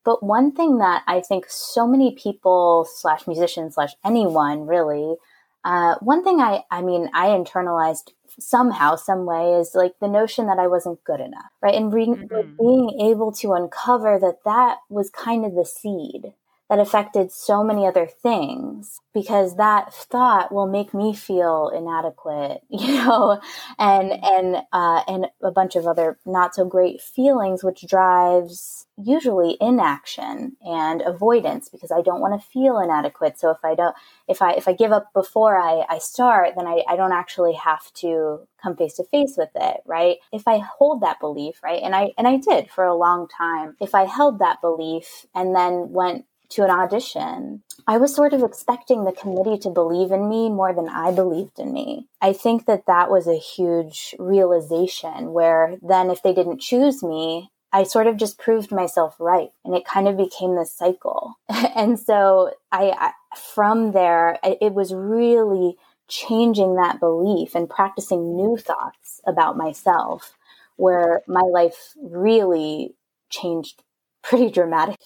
But 0.05 0.23
one 0.23 0.53
thing 0.53 0.79
that 0.79 1.03
I 1.09 1.21
think 1.21 1.47
so 1.49 1.87
many 1.87 2.15
people 2.15 2.87
slash 2.89 3.27
musicians 3.27 3.75
slash 3.75 3.95
anyone 4.05 4.67
really, 4.67 5.17
uh, 5.65 5.97
one 6.01 6.25
thing 6.25 6.41
I, 6.41 6.63
I 6.71 6.83
mean, 6.83 7.09
I 7.15 7.29
internalized 7.29 8.11
somehow, 8.39 8.97
some 8.97 9.27
way 9.27 9.55
is 9.55 9.75
like 9.75 9.95
the 10.01 10.09
notion 10.09 10.47
that 10.47 10.59
I 10.59 10.67
wasn't 10.67 11.05
good 11.05 11.21
enough, 11.21 11.51
right? 11.61 11.75
And 11.75 11.93
re- 11.93 12.07
mm-hmm. 12.07 12.57
being 12.59 13.01
able 13.01 13.33
to 13.33 13.53
uncover 13.53 14.19
that 14.19 14.39
that 14.45 14.79
was 14.89 15.11
kind 15.11 15.45
of 15.45 15.55
the 15.55 15.65
seed 15.65 16.33
that 16.69 16.79
affected 16.79 17.31
so 17.31 17.63
many 17.63 17.87
other 17.87 18.07
things 18.07 19.01
because 19.13 19.57
that 19.57 19.93
thought 19.93 20.53
will 20.53 20.67
make 20.67 20.95
me 20.95 21.15
feel 21.15 21.71
inadequate, 21.75 22.63
you 22.71 22.95
know, 22.95 23.41
and 23.79 24.13
and 24.13 24.57
uh, 24.73 25.03
and 25.07 25.27
a 25.43 25.51
bunch 25.51 25.77
of 25.77 25.87
other 25.87 26.19
not 26.25 26.55
so 26.55 26.65
great 26.65 27.01
feelings, 27.01 27.63
which 27.63 27.87
drives 27.87 28.87
usually 28.97 29.57
inaction 29.61 30.57
and 30.63 31.03
avoidance 31.03 31.69
because 31.69 31.91
I 31.91 32.03
don't 32.03 32.21
want 32.21 32.41
to 32.41 32.49
feel 32.49 32.79
inadequate. 32.79 33.39
So 33.39 33.51
if 33.51 33.59
I 33.65 33.75
don't, 33.75 33.95
if 34.29 34.43
I 34.43 34.53
if 34.53 34.69
I 34.69 34.73
give 34.73 34.93
up 34.93 35.13
before 35.13 35.59
I, 35.59 35.85
I 35.89 35.99
start, 35.99 36.55
then 36.57 36.67
I, 36.67 36.83
I 36.89 36.97
don't 36.97 37.13
actually 37.13 37.55
have 37.55 37.93
to 37.95 38.47
come 38.63 38.77
face 38.77 38.95
to 38.95 39.05
face 39.05 39.35
with 39.37 39.51
it, 39.55 39.81
right? 39.87 40.19
If 40.33 40.47
I 40.47 40.59
hold 40.59 41.03
that 41.03 41.21
belief, 41.21 41.63
right, 41.63 41.83
and 41.83 41.95
I 41.95 42.13
and 42.17 42.29
I 42.29 42.37
did 42.37 42.71
for 42.71 42.85
a 42.85 42.95
long 42.95 43.29
time. 43.29 43.77
If 43.81 43.95
I 43.95 44.05
held 44.05 44.39
that 44.39 44.61
belief 44.61 45.27
and 45.35 45.55
then 45.55 45.91
went 45.91 46.25
to 46.53 46.65
an 46.65 46.71
audition, 46.71 47.63
I 47.87 47.99
was 47.99 48.15
sort 48.15 48.33
of 48.33 48.43
expecting 48.43 49.05
the 49.05 49.13
committee 49.13 49.59
to 49.59 49.71
believe 49.71 50.13
in 50.13 50.29
me 50.29 50.49
more 50.49 50.73
than 50.73 50.89
I 50.89 51.13
believed 51.13 51.59
in 51.59 51.73
me. 51.73 52.07
I 52.21 52.33
think 52.33 52.67
that 52.67 52.87
that 52.87 53.11
was 53.11 53.27
a 53.27 53.39
huge 53.39 54.15
realization 54.19 55.33
where 55.33 55.77
then 55.83 56.11
if 56.11 56.23
they 56.23 56.33
didn't 56.33 56.61
choose 56.61 57.03
me, 57.03 57.51
I 57.73 57.85
sort 57.85 58.07
of 58.07 58.19
just 58.19 58.39
proved 58.39 58.71
myself 58.71 59.17
right 59.19 59.49
and 59.65 59.75
it 59.75 59.87
kind 59.87 60.07
of 60.07 60.17
became 60.17 60.57
this 60.57 60.73
cycle. 60.73 61.39
and 61.49 61.99
so 61.99 62.53
I, 62.71 62.91
I, 62.91 63.37
from 63.53 63.93
there, 63.93 64.39
it 64.43 64.75
was 64.75 64.93
really 64.93 65.77
changing 66.09 66.77
that 66.77 67.01
belief 67.01 67.55
and 67.55 67.71
practicing 67.71 68.37
new 68.37 68.59
thoughts 68.59 69.21
about 69.27 69.57
myself 69.57 70.35
where 70.77 71.23
my 71.27 71.41
life 71.41 71.95
really 71.97 72.95
changed 73.31 73.83
pretty 74.23 74.51
dramatic. 74.51 74.97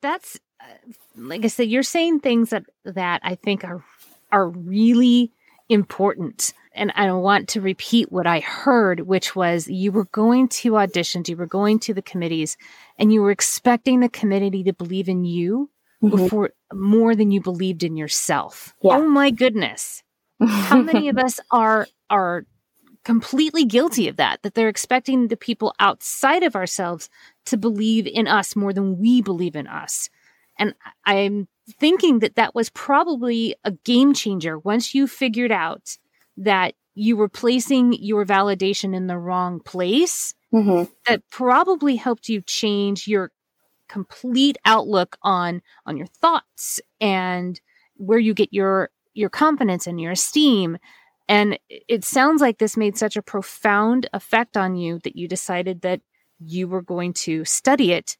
That's 0.00 0.38
like 1.16 1.44
I 1.44 1.48
said, 1.48 1.68
you're 1.68 1.82
saying 1.82 2.20
things 2.20 2.50
that 2.50 2.64
that 2.84 3.20
I 3.22 3.34
think 3.34 3.64
are 3.64 3.84
are 4.32 4.48
really 4.48 5.30
important. 5.68 6.52
And 6.76 6.92
I 6.96 7.12
want 7.12 7.48
to 7.50 7.60
repeat 7.60 8.10
what 8.10 8.26
I 8.26 8.40
heard, 8.40 9.00
which 9.00 9.36
was 9.36 9.68
you 9.68 9.92
were 9.92 10.06
going 10.06 10.48
to 10.48 10.72
auditions, 10.72 11.28
you 11.28 11.36
were 11.36 11.46
going 11.46 11.78
to 11.80 11.94
the 11.94 12.02
committees, 12.02 12.56
and 12.98 13.12
you 13.12 13.22
were 13.22 13.30
expecting 13.30 14.00
the 14.00 14.08
committee 14.08 14.64
to 14.64 14.72
believe 14.72 15.08
in 15.08 15.24
you 15.24 15.70
mm-hmm. 16.02 16.16
before 16.16 16.50
more 16.72 17.14
than 17.14 17.30
you 17.30 17.40
believed 17.40 17.84
in 17.84 17.96
yourself. 17.96 18.74
Yeah. 18.82 18.96
Oh 18.96 19.08
my 19.08 19.30
goodness. 19.30 20.02
How 20.40 20.82
many 20.82 21.08
of 21.08 21.16
us 21.16 21.38
are 21.52 21.86
are 22.10 22.44
completely 23.04 23.64
guilty 23.64 24.08
of 24.08 24.16
that, 24.16 24.42
that 24.42 24.54
they're 24.54 24.68
expecting 24.68 25.28
the 25.28 25.36
people 25.36 25.74
outside 25.78 26.42
of 26.42 26.56
ourselves 26.56 27.08
to 27.44 27.56
believe 27.56 28.06
in 28.06 28.26
us 28.26 28.56
more 28.56 28.72
than 28.72 28.98
we 28.98 29.20
believe 29.20 29.54
in 29.54 29.66
us. 29.66 30.08
And 30.58 30.74
I'm 31.04 31.48
thinking 31.78 32.20
that 32.20 32.36
that 32.36 32.54
was 32.54 32.70
probably 32.70 33.56
a 33.64 33.72
game 33.72 34.14
changer 34.14 34.58
once 34.58 34.94
you 34.94 35.06
figured 35.06 35.52
out 35.52 35.96
that 36.36 36.74
you 36.94 37.16
were 37.16 37.28
placing 37.28 37.94
your 37.94 38.24
validation 38.24 38.94
in 38.94 39.06
the 39.06 39.18
wrong 39.18 39.60
place. 39.60 40.34
Mm-hmm. 40.52 40.90
That 41.08 41.22
probably 41.30 41.96
helped 41.96 42.28
you 42.28 42.40
change 42.40 43.08
your 43.08 43.32
complete 43.88 44.56
outlook 44.64 45.16
on 45.22 45.60
on 45.84 45.96
your 45.96 46.06
thoughts 46.06 46.80
and 47.00 47.60
where 47.96 48.18
you 48.18 48.34
get 48.34 48.52
your 48.52 48.90
your 49.12 49.28
confidence 49.28 49.86
and 49.86 50.00
your 50.00 50.12
esteem 50.12 50.78
and 51.28 51.58
it 51.68 52.04
sounds 52.04 52.40
like 52.40 52.58
this 52.58 52.76
made 52.76 52.98
such 52.98 53.16
a 53.16 53.22
profound 53.22 54.08
effect 54.12 54.56
on 54.56 54.76
you 54.76 55.00
that 55.04 55.16
you 55.16 55.26
decided 55.26 55.82
that 55.82 56.00
you 56.38 56.68
were 56.68 56.82
going 56.82 57.12
to 57.14 57.44
study 57.44 57.92
it 57.92 58.16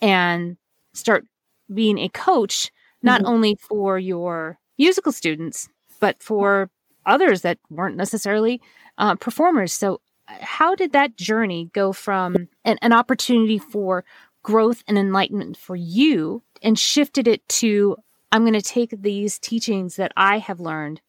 and 0.00 0.56
start 0.92 1.24
being 1.72 1.98
a 1.98 2.08
coach, 2.08 2.70
not 3.02 3.22
mm-hmm. 3.22 3.30
only 3.30 3.54
for 3.56 3.98
your 3.98 4.58
musical 4.78 5.12
students, 5.12 5.68
but 6.00 6.22
for 6.22 6.70
others 7.04 7.42
that 7.42 7.58
weren't 7.70 7.96
necessarily 7.96 8.60
uh, 8.98 9.14
performers. 9.16 9.72
So, 9.72 10.00
how 10.28 10.74
did 10.74 10.92
that 10.92 11.16
journey 11.16 11.70
go 11.72 11.92
from 11.92 12.48
an, 12.64 12.78
an 12.82 12.92
opportunity 12.92 13.58
for 13.58 14.04
growth 14.42 14.82
and 14.88 14.98
enlightenment 14.98 15.56
for 15.56 15.76
you 15.76 16.42
and 16.62 16.78
shifted 16.78 17.28
it 17.28 17.48
to 17.48 17.96
I'm 18.32 18.42
going 18.42 18.54
to 18.54 18.62
take 18.62 18.90
these 18.90 19.38
teachings 19.38 19.96
that 19.96 20.12
I 20.16 20.38
have 20.38 20.58
learned 20.58 21.00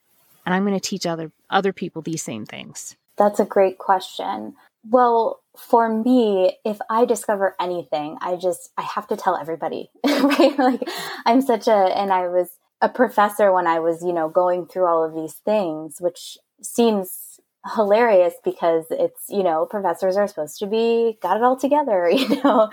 and 0.46 0.54
I'm 0.54 0.64
going 0.64 0.80
to 0.80 0.90
teach 0.90 1.06
other 1.06 1.32
other 1.50 1.74
people 1.74 2.02
these 2.02 2.22
same 2.22 2.46
things? 2.46 2.96
That's 3.18 3.40
a 3.40 3.46
great 3.46 3.80
question. 3.80 4.56
Well, 4.90 5.42
for 5.58 5.90
me, 5.90 6.58
if 6.64 6.78
I 6.90 7.06
discover 7.06 7.56
anything, 7.60 8.18
I 8.22 8.36
just 8.36 8.70
I 8.78 8.84
have 8.84 9.08
to 9.08 9.18
tell 9.18 9.36
everybody, 9.38 9.90
right? 10.06 10.58
Like 10.58 10.84
I'm 11.26 11.42
such 11.42 11.68
a 11.68 11.72
and 11.98 12.14
I 12.14 12.28
was 12.28 12.50
a 12.82 12.90
professor 12.90 13.52
when 13.52 13.68
I 13.68 13.80
was, 13.80 14.04
you 14.04 14.14
know, 14.14 14.30
going 14.30 14.68
through 14.68 14.86
all 14.86 15.04
of 15.04 15.16
these 15.16 15.34
things, 15.46 15.98
which 16.00 16.38
seems 16.62 17.40
hilarious 17.76 18.36
because 18.44 18.86
it's, 18.92 19.26
you 19.30 19.44
know, 19.44 19.66
professors 19.66 20.16
are 20.16 20.28
supposed 20.28 20.60
to 20.60 20.68
be 20.68 21.18
got 21.22 21.38
it 21.38 21.44
all 21.44 21.58
together, 21.58 22.10
you 22.14 22.42
know. 22.44 22.70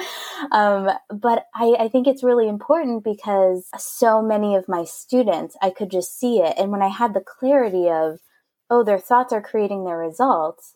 Um, 0.53 0.91
but 1.09 1.47
I, 1.55 1.76
I 1.81 1.88
think 1.88 2.07
it's 2.07 2.23
really 2.23 2.49
important 2.49 3.03
because 3.03 3.69
so 3.79 4.23
many 4.23 4.57
of 4.57 4.69
my 4.69 4.85
students, 4.85 5.57
I 5.62 5.71
could 5.71 5.91
just 5.91 6.19
see 6.19 6.38
it. 6.38 6.55
And 6.59 6.71
when 6.71 6.83
I 6.83 6.88
had 6.88 7.14
the 7.14 7.25
clarity 7.26 7.88
of, 7.88 8.21
oh, 8.71 8.85
their 8.85 8.99
thoughts 8.99 9.33
are 9.33 9.43
creating 9.43 9.85
their 9.85 9.99
results, 9.99 10.75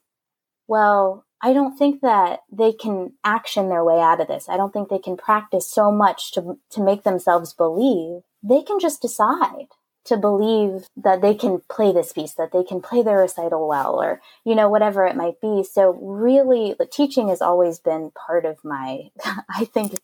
well, 0.66 1.24
I 1.42 1.52
don't 1.52 1.76
think 1.76 2.00
that 2.00 2.40
they 2.50 2.72
can 2.72 3.12
action 3.24 3.68
their 3.68 3.84
way 3.84 4.00
out 4.00 4.20
of 4.20 4.26
this. 4.28 4.48
I 4.48 4.56
don't 4.56 4.72
think 4.72 4.88
they 4.88 4.98
can 4.98 5.16
practice 5.16 5.70
so 5.70 5.92
much 5.92 6.32
to, 6.32 6.58
to 6.70 6.82
make 6.82 7.04
themselves 7.04 7.54
believe. 7.54 8.22
They 8.42 8.62
can 8.62 8.80
just 8.80 9.02
decide 9.02 9.68
to 10.08 10.16
believe 10.16 10.86
that 10.96 11.20
they 11.22 11.34
can 11.34 11.62
play 11.70 11.92
this 11.92 12.12
piece, 12.12 12.34
that 12.34 12.52
they 12.52 12.64
can 12.64 12.80
play 12.80 13.02
their 13.02 13.18
recital 13.18 13.68
well, 13.68 14.00
or, 14.00 14.20
you 14.44 14.54
know, 14.54 14.68
whatever 14.68 15.06
it 15.06 15.16
might 15.16 15.40
be. 15.40 15.64
So 15.64 15.92
really, 16.02 16.74
teaching 16.90 17.28
has 17.28 17.40
always 17.40 17.78
been 17.78 18.10
part 18.10 18.44
of 18.44 18.64
my, 18.64 19.10
I 19.48 19.64
think 19.64 19.94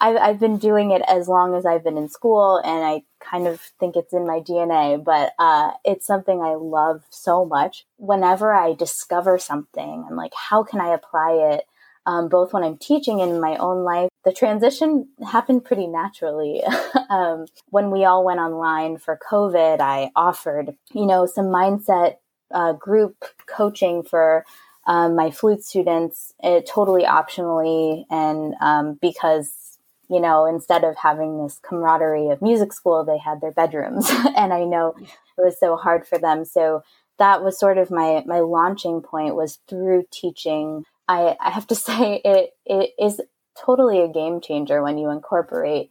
I've, 0.00 0.16
I've 0.16 0.40
been 0.40 0.58
doing 0.58 0.90
it 0.90 1.02
as 1.08 1.28
long 1.28 1.54
as 1.54 1.66
I've 1.66 1.84
been 1.84 1.98
in 1.98 2.08
school 2.08 2.60
and 2.64 2.84
I 2.84 3.02
kind 3.20 3.46
of 3.46 3.60
think 3.80 3.96
it's 3.96 4.12
in 4.12 4.26
my 4.26 4.40
DNA, 4.40 5.02
but 5.02 5.32
uh, 5.38 5.72
it's 5.84 6.06
something 6.06 6.40
I 6.40 6.54
love 6.54 7.04
so 7.10 7.44
much. 7.44 7.86
Whenever 7.96 8.54
I 8.54 8.74
discover 8.74 9.38
something, 9.38 10.06
I'm 10.08 10.16
like, 10.16 10.32
how 10.34 10.62
can 10.62 10.80
I 10.80 10.94
apply 10.94 11.52
it? 11.54 11.64
Um, 12.06 12.28
both 12.28 12.52
when 12.52 12.62
I'm 12.62 12.78
teaching 12.78 13.20
and 13.20 13.32
in 13.32 13.40
my 13.40 13.56
own 13.56 13.82
life 13.82 14.10
the 14.24 14.32
transition 14.32 15.08
happened 15.24 15.64
pretty 15.64 15.86
naturally. 15.86 16.62
um, 17.10 17.46
when 17.70 17.90
we 17.90 18.04
all 18.04 18.24
went 18.24 18.40
online 18.40 18.98
for 18.98 19.18
COVID, 19.30 19.80
I 19.80 20.10
offered, 20.16 20.76
you 20.92 21.06
know, 21.06 21.26
some 21.26 21.46
mindset 21.46 22.16
uh, 22.50 22.72
group 22.72 23.24
coaching 23.46 24.02
for 24.02 24.44
um, 24.86 25.14
my 25.14 25.30
flute 25.30 25.64
students, 25.64 26.32
it, 26.42 26.46
eh, 26.48 26.60
totally 26.66 27.04
optionally, 27.04 28.04
and 28.10 28.54
um, 28.60 28.98
because 29.00 29.78
you 30.08 30.20
know, 30.20 30.46
instead 30.46 30.84
of 30.84 30.96
having 30.96 31.42
this 31.42 31.58
camaraderie 31.62 32.30
of 32.30 32.40
music 32.40 32.72
school, 32.72 33.04
they 33.04 33.18
had 33.18 33.40
their 33.40 33.50
bedrooms, 33.50 34.08
and 34.36 34.52
I 34.52 34.64
know 34.64 34.94
it 34.98 35.08
was 35.38 35.58
so 35.58 35.76
hard 35.76 36.06
for 36.06 36.18
them. 36.18 36.44
So 36.44 36.82
that 37.18 37.42
was 37.42 37.58
sort 37.58 37.78
of 37.78 37.90
my 37.90 38.22
my 38.26 38.40
launching 38.40 39.02
point 39.02 39.34
was 39.36 39.58
through 39.68 40.04
teaching. 40.10 40.84
I, 41.08 41.36
I 41.40 41.50
have 41.50 41.66
to 41.68 41.74
say 41.86 42.20
it 42.24 42.50
it 42.64 42.90
is 42.98 43.20
totally 43.58 44.02
a 44.02 44.08
game 44.08 44.40
changer 44.40 44.82
when 44.82 44.98
you 44.98 45.10
incorporate 45.10 45.90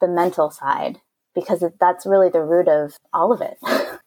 the 0.00 0.08
mental 0.08 0.50
side 0.50 1.00
because 1.34 1.64
that's 1.80 2.06
really 2.06 2.28
the 2.28 2.42
root 2.42 2.68
of 2.68 2.96
all 3.12 3.32
of 3.32 3.40
it. 3.40 3.58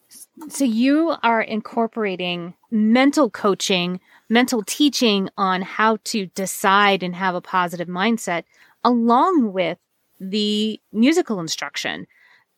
so 0.50 0.64
you 0.64 1.16
are 1.24 1.42
incorporating 1.42 2.54
mental 2.72 3.30
coaching, 3.30 4.00
mental 4.30 4.64
teaching 4.64 5.30
on 5.38 5.62
how 5.62 5.98
to 6.06 6.28
decide 6.28 7.04
and 7.04 7.16
have 7.16 7.36
a 7.36 7.42
positive 7.42 7.88
mindset 7.88 8.44
along 8.84 9.52
with 9.52 9.78
the 10.20 10.80
musical 10.94 11.40
instruction. 11.40 12.08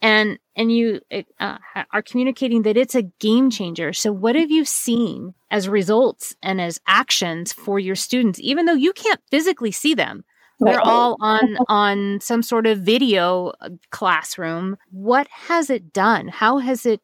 And 0.02 0.40
and 0.60 0.74
you 0.74 1.00
uh, 1.40 1.58
are 1.94 2.02
communicating 2.02 2.64
that 2.64 2.76
it's 2.76 2.94
a 2.94 3.04
game 3.04 3.50
changer. 3.50 3.94
So, 3.94 4.12
what 4.12 4.36
have 4.36 4.52
you 4.52 4.66
seen 4.66 5.34
as 5.50 5.70
results 5.70 6.36
and 6.44 6.60
as 6.60 6.82
actions 6.86 7.54
for 7.54 7.80
your 7.80 7.96
students, 7.96 8.40
even 8.42 8.66
though 8.66 8.74
you 8.74 8.92
can't 8.92 9.22
physically 9.32 9.72
see 9.72 9.96
them? 9.96 10.26
They're 10.60 10.82
all 10.82 11.16
on 11.22 11.58
on 11.70 12.20
some 12.20 12.44
sort 12.44 12.68
of 12.68 12.80
video 12.80 13.54
uh, 13.62 13.70
classroom. 13.92 14.78
What 14.92 15.28
has 15.30 15.70
it 15.70 15.94
done? 15.94 16.28
How 16.28 16.58
has 16.58 16.86
it 16.86 17.02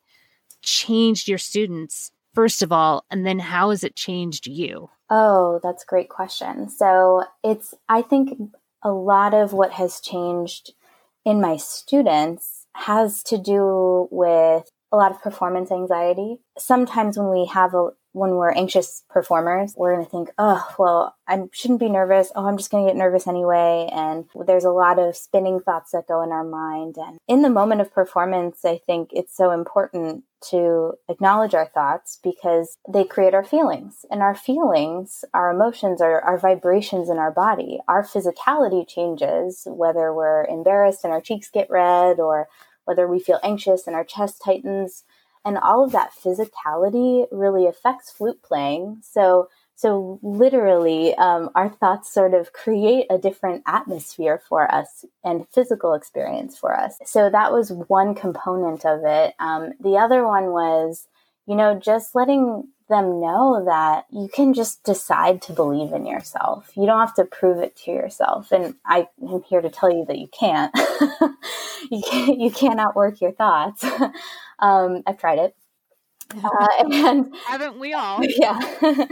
changed 0.62 1.30
your 1.30 1.38
students 1.38 2.12
first 2.34 2.62
of 2.62 2.74
all, 2.74 3.06
and 3.10 3.26
then 3.26 3.40
how 3.40 3.70
has 3.70 3.86
it 3.86 3.96
changed 3.96 4.48
you? 4.48 4.90
Oh, 5.10 5.62
that's 5.64 5.84
a 5.84 5.88
great 5.88 6.10
question. 6.10 6.68
So, 6.68 7.24
it's 7.42 7.74
I 7.88 8.02
think 8.02 8.38
a 8.84 8.92
lot 8.92 9.34
of 9.34 9.54
what 9.54 9.72
has 9.72 10.02
changed 10.02 10.74
in 11.24 11.40
my 11.40 11.56
students 11.56 12.55
has 12.76 13.24
to 13.24 13.38
do 13.38 14.08
with 14.12 14.70
a 14.92 14.98
lot 14.98 15.12
of 15.12 15.22
performance 15.22 15.72
anxiety. 15.72 16.38
Sometimes 16.58 17.18
when 17.18 17.32
we 17.32 17.46
have 17.46 17.74
a 17.74 17.90
when 18.16 18.32
we're 18.32 18.52
anxious 18.52 19.04
performers, 19.10 19.74
we're 19.76 19.94
going 19.94 20.06
to 20.06 20.10
think, 20.10 20.30
oh, 20.38 20.66
well, 20.80 21.14
I 21.28 21.44
shouldn't 21.52 21.82
be 21.82 21.90
nervous. 21.90 22.32
Oh, 22.34 22.46
I'm 22.46 22.56
just 22.56 22.72
going 22.72 22.86
to 22.86 22.90
get 22.90 22.98
nervous 22.98 23.28
anyway. 23.28 23.90
And 23.92 24.24
there's 24.48 24.64
a 24.64 24.72
lot 24.72 25.00
of 25.00 25.18
spinning 25.18 25.60
thoughts 25.60 25.92
that 25.92 26.08
go 26.08 26.24
in 26.24 26.32
our 26.32 26.46
mind. 26.46 26.96
And 26.98 27.18
in 27.28 27.42
the 27.42 27.50
moment 27.50 27.82
of 27.82 27.94
performance, 27.94 28.64
I 28.64 28.80
think 28.86 29.10
it's 29.12 29.36
so 29.36 29.52
important 29.52 30.24
to 30.50 30.94
acknowledge 31.10 31.54
our 31.54 31.68
thoughts 31.68 32.18
because 32.24 32.78
they 32.88 33.04
create 33.04 33.34
our 33.34 33.44
feelings. 33.44 34.06
And 34.10 34.22
our 34.22 34.36
feelings, 34.36 35.26
our 35.34 35.52
emotions, 35.52 36.00
are 36.00 36.22
our 36.22 36.38
vibrations 36.38 37.10
in 37.10 37.18
our 37.18 37.32
body. 37.32 37.80
Our 37.90 38.04
physicality 38.04 38.88
changes, 38.88 39.64
whether 39.66 40.14
we're 40.14 40.46
embarrassed 40.46 41.04
and 41.04 41.12
our 41.12 41.22
cheeks 41.22 41.50
get 41.50 41.70
red 41.70 42.22
or 42.22 42.48
whether 42.86 43.10
we 43.10 43.20
feel 43.20 43.42
anxious 43.44 43.88
and 43.88 43.96
our 43.96 44.06
chest 44.06 44.42
tightens 44.46 45.04
and 45.46 45.58
all 45.60 45.84
of 45.86 45.92
that 45.92 46.12
physicality 46.12 47.28
really 47.32 47.68
affects 47.68 48.12
flute 48.12 48.42
playing. 48.42 48.98
So, 49.04 49.50
so 49.76 50.20
literally, 50.24 51.14
um, 51.16 51.50
our 51.54 51.70
thoughts 51.70 52.12
sort 52.12 52.34
of 52.34 52.52
create 52.52 53.06
a 53.10 53.18
different 53.18 53.64
atmosphere 53.68 54.42
for 54.50 54.74
us 54.74 55.06
and 55.24 55.48
physical 55.54 55.94
experience 55.94 56.58
for 56.58 56.76
us. 56.76 56.98
So 57.06 57.30
that 57.30 57.54
was 57.54 57.72
one 57.72 58.16
component 58.16 58.86
of 58.86 59.02
it. 59.04 59.36
Um, 59.40 59.74
the 59.80 59.98
other 59.98 60.26
one 60.26 60.46
was, 60.46 61.08
you 61.46 61.56
know, 61.56 61.80
just 61.80 62.16
letting 62.16 62.68
them 62.88 63.20
know 63.20 63.64
that 63.66 64.06
you 64.12 64.30
can 64.32 64.54
just 64.54 64.84
decide 64.84 65.42
to 65.42 65.54
believe 65.54 65.92
in 65.92 66.06
yourself. 66.06 66.72
You 66.76 66.86
don't 66.86 67.00
have 67.00 67.16
to 67.16 67.26
prove 67.26 67.60
it 67.60 67.76
to 67.78 67.92
yourself. 67.92 68.52
And 68.52 68.76
I 68.86 69.08
am 69.22 69.44
here 69.44 69.62
to 69.62 69.70
tell 69.70 69.92
you 69.92 70.06
that 70.06 70.20
you 70.20 70.28
can't. 70.28 70.72
you 71.92 72.02
can't. 72.08 72.40
You 72.40 72.52
can't 72.52 72.80
outwork 72.80 73.22
your 73.22 73.32
thoughts. 73.32 73.84
um, 74.60 75.04
I've 75.06 75.18
tried 75.18 75.40
it, 75.40 75.56
uh, 76.44 76.68
and 76.80 77.36
haven't 77.46 77.80
we 77.80 77.94
all? 77.94 78.22
Yeah. 78.24 78.60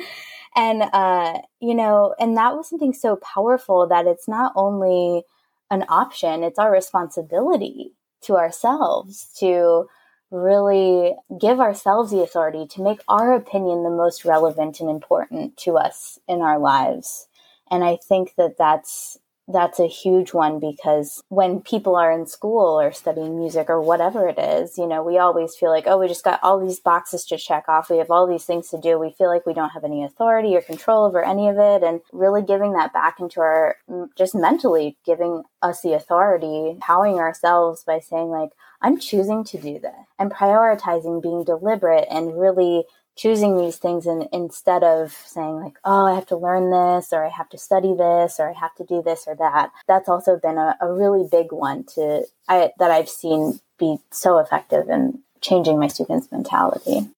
and 0.55 0.83
uh, 0.93 1.39
you 1.59 1.75
know, 1.75 2.15
and 2.19 2.37
that 2.37 2.55
was 2.55 2.69
something 2.69 2.93
so 2.93 3.17
powerful 3.17 3.87
that 3.87 4.07
it's 4.07 4.27
not 4.27 4.53
only 4.55 5.23
an 5.71 5.85
option; 5.89 6.43
it's 6.43 6.59
our 6.59 6.71
responsibility 6.71 7.93
to 8.21 8.37
ourselves 8.37 9.29
to 9.39 9.87
really 10.31 11.15
give 11.39 11.59
ourselves 11.59 12.11
the 12.11 12.21
authority 12.21 12.65
to 12.67 12.81
make 12.81 12.99
our 13.07 13.33
opinion 13.33 13.83
the 13.83 13.89
most 13.89 14.25
relevant 14.25 14.79
and 14.79 14.89
important 14.89 15.55
to 15.57 15.77
us 15.77 16.17
in 16.27 16.41
our 16.41 16.57
lives. 16.57 17.27
And 17.69 17.83
I 17.83 17.97
think 17.97 18.33
that 18.37 18.57
that's 18.57 19.19
that's 19.47 19.79
a 19.79 19.87
huge 19.87 20.33
one 20.33 20.59
because 20.59 21.21
when 21.27 21.59
people 21.59 21.95
are 21.95 22.11
in 22.11 22.25
school 22.25 22.79
or 22.79 22.93
studying 22.93 23.37
music 23.37 23.69
or 23.69 23.81
whatever 23.81 24.27
it 24.27 24.39
is, 24.39 24.77
you 24.77 24.87
know, 24.87 25.03
we 25.03 25.17
always 25.17 25.55
feel 25.55 25.69
like, 25.69 25.83
oh, 25.85 25.97
we 25.97 26.07
just 26.07 26.23
got 26.23 26.39
all 26.41 26.59
these 26.59 26.79
boxes 26.79 27.25
to 27.25 27.37
check 27.37 27.65
off. 27.67 27.89
We 27.89 27.97
have 27.97 28.09
all 28.09 28.25
these 28.25 28.45
things 28.45 28.69
to 28.69 28.79
do. 28.79 28.97
We 28.97 29.11
feel 29.11 29.27
like 29.27 29.45
we 29.45 29.53
don't 29.53 29.71
have 29.71 29.83
any 29.83 30.03
authority 30.03 30.55
or 30.55 30.61
control 30.61 31.05
over 31.05 31.23
any 31.23 31.49
of 31.49 31.57
it. 31.57 31.83
And 31.83 31.99
really 32.13 32.41
giving 32.41 32.73
that 32.73 32.93
back 32.93 33.19
into 33.19 33.41
our, 33.41 33.75
just 34.17 34.33
mentally 34.33 34.97
giving 35.05 35.43
us 35.61 35.81
the 35.81 35.93
authority, 35.93 36.69
empowering 36.69 37.15
ourselves 37.15 37.83
by 37.83 37.99
saying, 37.99 38.29
like, 38.29 38.51
I'm 38.81 38.99
choosing 38.99 39.43
to 39.45 39.57
do 39.57 39.79
this 39.79 39.93
and 40.19 40.31
prioritizing 40.31 41.21
being 41.21 41.43
deliberate 41.43 42.07
and 42.09 42.39
really 42.39 42.83
choosing 43.15 43.57
these 43.57 43.77
things 43.77 44.05
and 44.05 44.27
instead 44.31 44.83
of 44.83 45.11
saying 45.25 45.55
like 45.55 45.75
oh 45.85 46.07
i 46.07 46.15
have 46.15 46.25
to 46.25 46.35
learn 46.37 46.71
this 46.71 47.13
or 47.13 47.23
i 47.23 47.29
have 47.29 47.47
to 47.49 47.57
study 47.57 47.93
this 47.95 48.39
or 48.39 48.49
i 48.49 48.53
have 48.53 48.73
to 48.75 48.83
do 48.83 49.01
this 49.03 49.25
or 49.27 49.35
that 49.35 49.69
that's 49.87 50.09
also 50.09 50.37
been 50.37 50.57
a, 50.57 50.75
a 50.81 50.91
really 50.91 51.27
big 51.31 51.51
one 51.51 51.83
to 51.83 52.23
I, 52.47 52.71
that 52.79 52.89
i've 52.89 53.09
seen 53.09 53.59
be 53.77 53.97
so 54.11 54.39
effective 54.39 54.89
in 54.89 55.19
changing 55.43 55.79
my 55.79 55.87
students 55.87 56.31
mentality. 56.31 57.09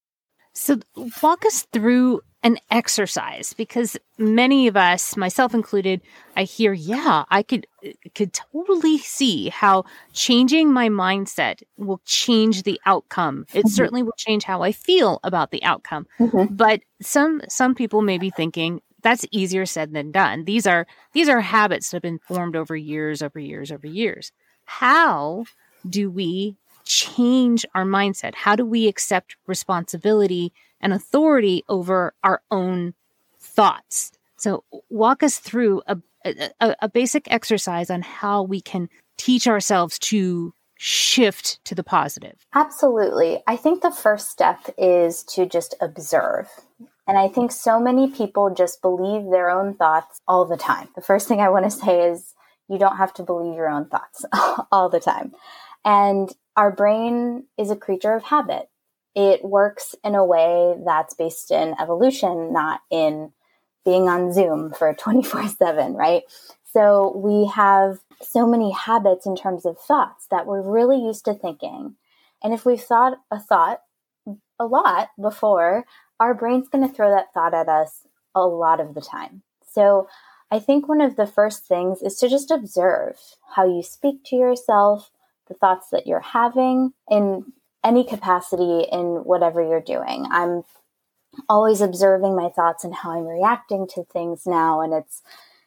So 0.53 0.79
walk 1.21 1.45
us 1.45 1.67
through 1.71 2.21
an 2.45 2.59
exercise 2.69 3.53
because 3.53 3.97
many 4.19 4.67
of 4.67 4.77
us, 4.77 5.17
myself 5.17 5.55
included, 5.55 5.99
I 6.37 6.43
hear, 6.43 6.73
yeah, 6.73 7.25
I 7.29 7.41
could 7.41 7.65
could 8.13 8.33
totally 8.33 8.99
see 8.99 9.49
how 9.49 9.83
changing 10.13 10.71
my 10.71 10.87
mindset 10.87 11.63
will 11.77 12.01
change 12.05 12.61
the 12.61 12.79
outcome. 12.85 13.47
It 13.51 13.59
mm-hmm. 13.59 13.69
certainly 13.69 14.03
will 14.03 14.15
change 14.17 14.43
how 14.43 14.61
I 14.61 14.71
feel 14.71 15.19
about 15.23 15.49
the 15.49 15.63
outcome. 15.63 16.05
Mm-hmm. 16.19 16.53
But 16.53 16.81
some 17.01 17.41
some 17.49 17.73
people 17.73 18.03
may 18.03 18.19
be 18.19 18.29
thinking 18.29 18.79
that's 19.01 19.25
easier 19.31 19.65
said 19.65 19.91
than 19.93 20.11
done. 20.11 20.45
These 20.45 20.67
are 20.67 20.85
these 21.13 21.27
are 21.27 21.41
habits 21.41 21.89
that 21.89 21.97
have 21.97 22.03
been 22.03 22.19
formed 22.19 22.55
over 22.55 22.75
years, 22.75 23.23
over 23.23 23.39
years, 23.39 23.71
over 23.71 23.87
years. 23.87 24.31
How 24.65 25.45
do 25.89 26.11
we 26.11 26.57
change 26.85 27.65
our 27.73 27.85
mindset? 27.85 28.35
How 28.35 28.55
do 28.55 28.67
we 28.67 28.87
accept 28.87 29.35
responsibility 29.47 30.53
and 30.85 30.93
authority 30.93 31.63
over 31.67 32.13
our 32.23 32.43
own 32.51 32.93
thoughts. 33.39 34.11
So, 34.37 34.63
walk 34.89 35.23
us 35.23 35.39
through 35.39 35.81
a, 35.87 35.97
a, 36.23 36.75
a, 36.83 36.89
basic 36.89 37.31
exercise 37.31 37.89
on 37.89 38.03
how 38.03 38.43
we 38.43 38.61
can 38.61 38.89
teach 39.17 39.47
ourselves 39.47 39.97
to 39.99 40.53
shift 40.77 41.63
to 41.65 41.73
the 41.73 41.83
positive. 41.83 42.45
Absolutely. 42.53 43.41
I 43.47 43.55
think 43.55 43.81
the 43.81 43.89
first 43.89 44.29
step 44.29 44.59
is 44.77 45.23
to 45.23 45.47
just 45.47 45.73
observe. 45.81 46.49
And 47.07 47.17
I 47.17 47.29
think 47.29 47.51
so 47.51 47.79
many 47.79 48.11
people 48.11 48.53
just 48.53 48.83
believe 48.83 49.31
their 49.31 49.49
own 49.49 49.73
thoughts 49.73 50.19
all 50.27 50.45
the 50.45 50.57
time. 50.57 50.89
The 50.95 51.01
first 51.01 51.27
thing 51.27 51.41
I 51.41 51.49
want 51.49 51.65
to 51.65 51.71
say 51.85 52.09
is 52.09 52.35
you 52.69 52.77
don't 52.77 52.97
have 52.97 53.13
to 53.15 53.23
believe 53.23 53.55
your 53.55 53.69
own 53.69 53.85
thoughts 53.85 54.23
all 54.71 54.89
the 54.89 54.99
time. 54.99 55.33
And 55.83 56.31
our 56.55 56.71
brain 56.71 57.45
is 57.57 57.71
a 57.71 57.75
creature 57.75 58.13
of 58.13 58.23
habit 58.23 58.69
it 59.15 59.43
works 59.43 59.95
in 60.03 60.15
a 60.15 60.25
way 60.25 60.75
that's 60.85 61.13
based 61.13 61.51
in 61.51 61.75
evolution, 61.79 62.51
not 62.51 62.81
in 62.91 63.31
being 63.85 64.09
on 64.09 64.33
Zoom 64.33 64.73
for 64.73 64.93
24 64.97 65.47
7, 65.47 65.93
right? 65.93 66.23
So 66.63 67.15
we 67.15 67.49
have 67.53 67.99
so 68.21 68.45
many 68.45 68.71
habits 68.71 69.25
in 69.25 69.35
terms 69.35 69.65
of 69.65 69.79
thoughts 69.79 70.27
that 70.29 70.45
we're 70.45 70.61
really 70.61 71.01
used 71.01 71.25
to 71.25 71.33
thinking. 71.33 71.95
And 72.43 72.53
if 72.53 72.65
we've 72.65 72.81
thought 72.81 73.17
a 73.31 73.39
thought 73.39 73.79
a 74.59 74.65
lot 74.65 75.09
before, 75.19 75.85
our 76.19 76.33
brain's 76.33 76.67
going 76.67 76.87
to 76.87 76.93
throw 76.93 77.09
that 77.11 77.33
thought 77.33 77.53
at 77.53 77.69
us 77.69 78.05
a 78.33 78.41
lot 78.41 78.79
of 78.79 78.93
the 78.93 79.01
time. 79.01 79.41
So 79.71 80.07
I 80.51 80.59
think 80.59 80.87
one 80.87 81.01
of 81.01 81.15
the 81.15 81.27
first 81.27 81.65
things 81.65 82.01
is 82.01 82.15
to 82.17 82.29
just 82.29 82.51
observe 82.51 83.17
how 83.55 83.65
you 83.65 83.81
speak 83.81 84.23
to 84.25 84.35
yourself, 84.35 85.11
the 85.47 85.53
thoughts 85.53 85.89
that 85.91 86.07
you're 86.07 86.19
having, 86.19 86.93
and 87.09 87.51
any 87.85 88.03
capacity 88.05 88.87
in 88.91 89.23
whatever 89.25 89.63
you're 89.63 89.81
doing. 89.81 90.27
I'm 90.31 90.63
always 91.49 91.81
observing 91.81 92.35
my 92.35 92.49
thoughts 92.49 92.83
and 92.83 92.93
how 92.95 93.11
I'm 93.11 93.27
reacting 93.27 93.87
to 93.95 94.03
things 94.05 94.43
now 94.45 94.81
and 94.81 94.93
it's 94.93 95.21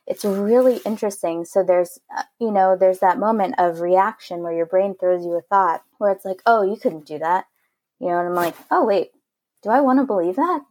it's 0.07 0.25
really 0.25 0.79
interesting. 0.87 1.45
So 1.45 1.63
there's 1.63 1.99
uh, 2.17 2.23
you 2.41 2.51
know, 2.51 2.77
there's 2.77 3.01
that 3.01 3.19
moment 3.19 3.57
of 3.59 3.81
reaction 3.81 4.43
where 4.43 4.55
your 4.55 4.67
brain 4.67 4.95
throws 4.99 5.25
you 5.25 5.35
a 5.35 5.43
thought 5.43 5.83
where 5.99 6.11
it's 6.13 6.25
like, 6.25 6.43
"Oh, 6.47 6.63
you 6.63 6.77
couldn't 6.77 7.07
do 7.07 7.19
that." 7.21 7.47
You 8.01 8.09
know, 8.09 8.19
and 8.19 8.29
I'm 8.29 8.35
like, 8.35 8.55
"Oh, 8.71 8.85
wait. 8.87 9.13
Do 9.63 9.71
I 9.71 9.81
want 9.83 10.01
to 10.01 10.07
believe 10.07 10.37
that?" 10.37 10.63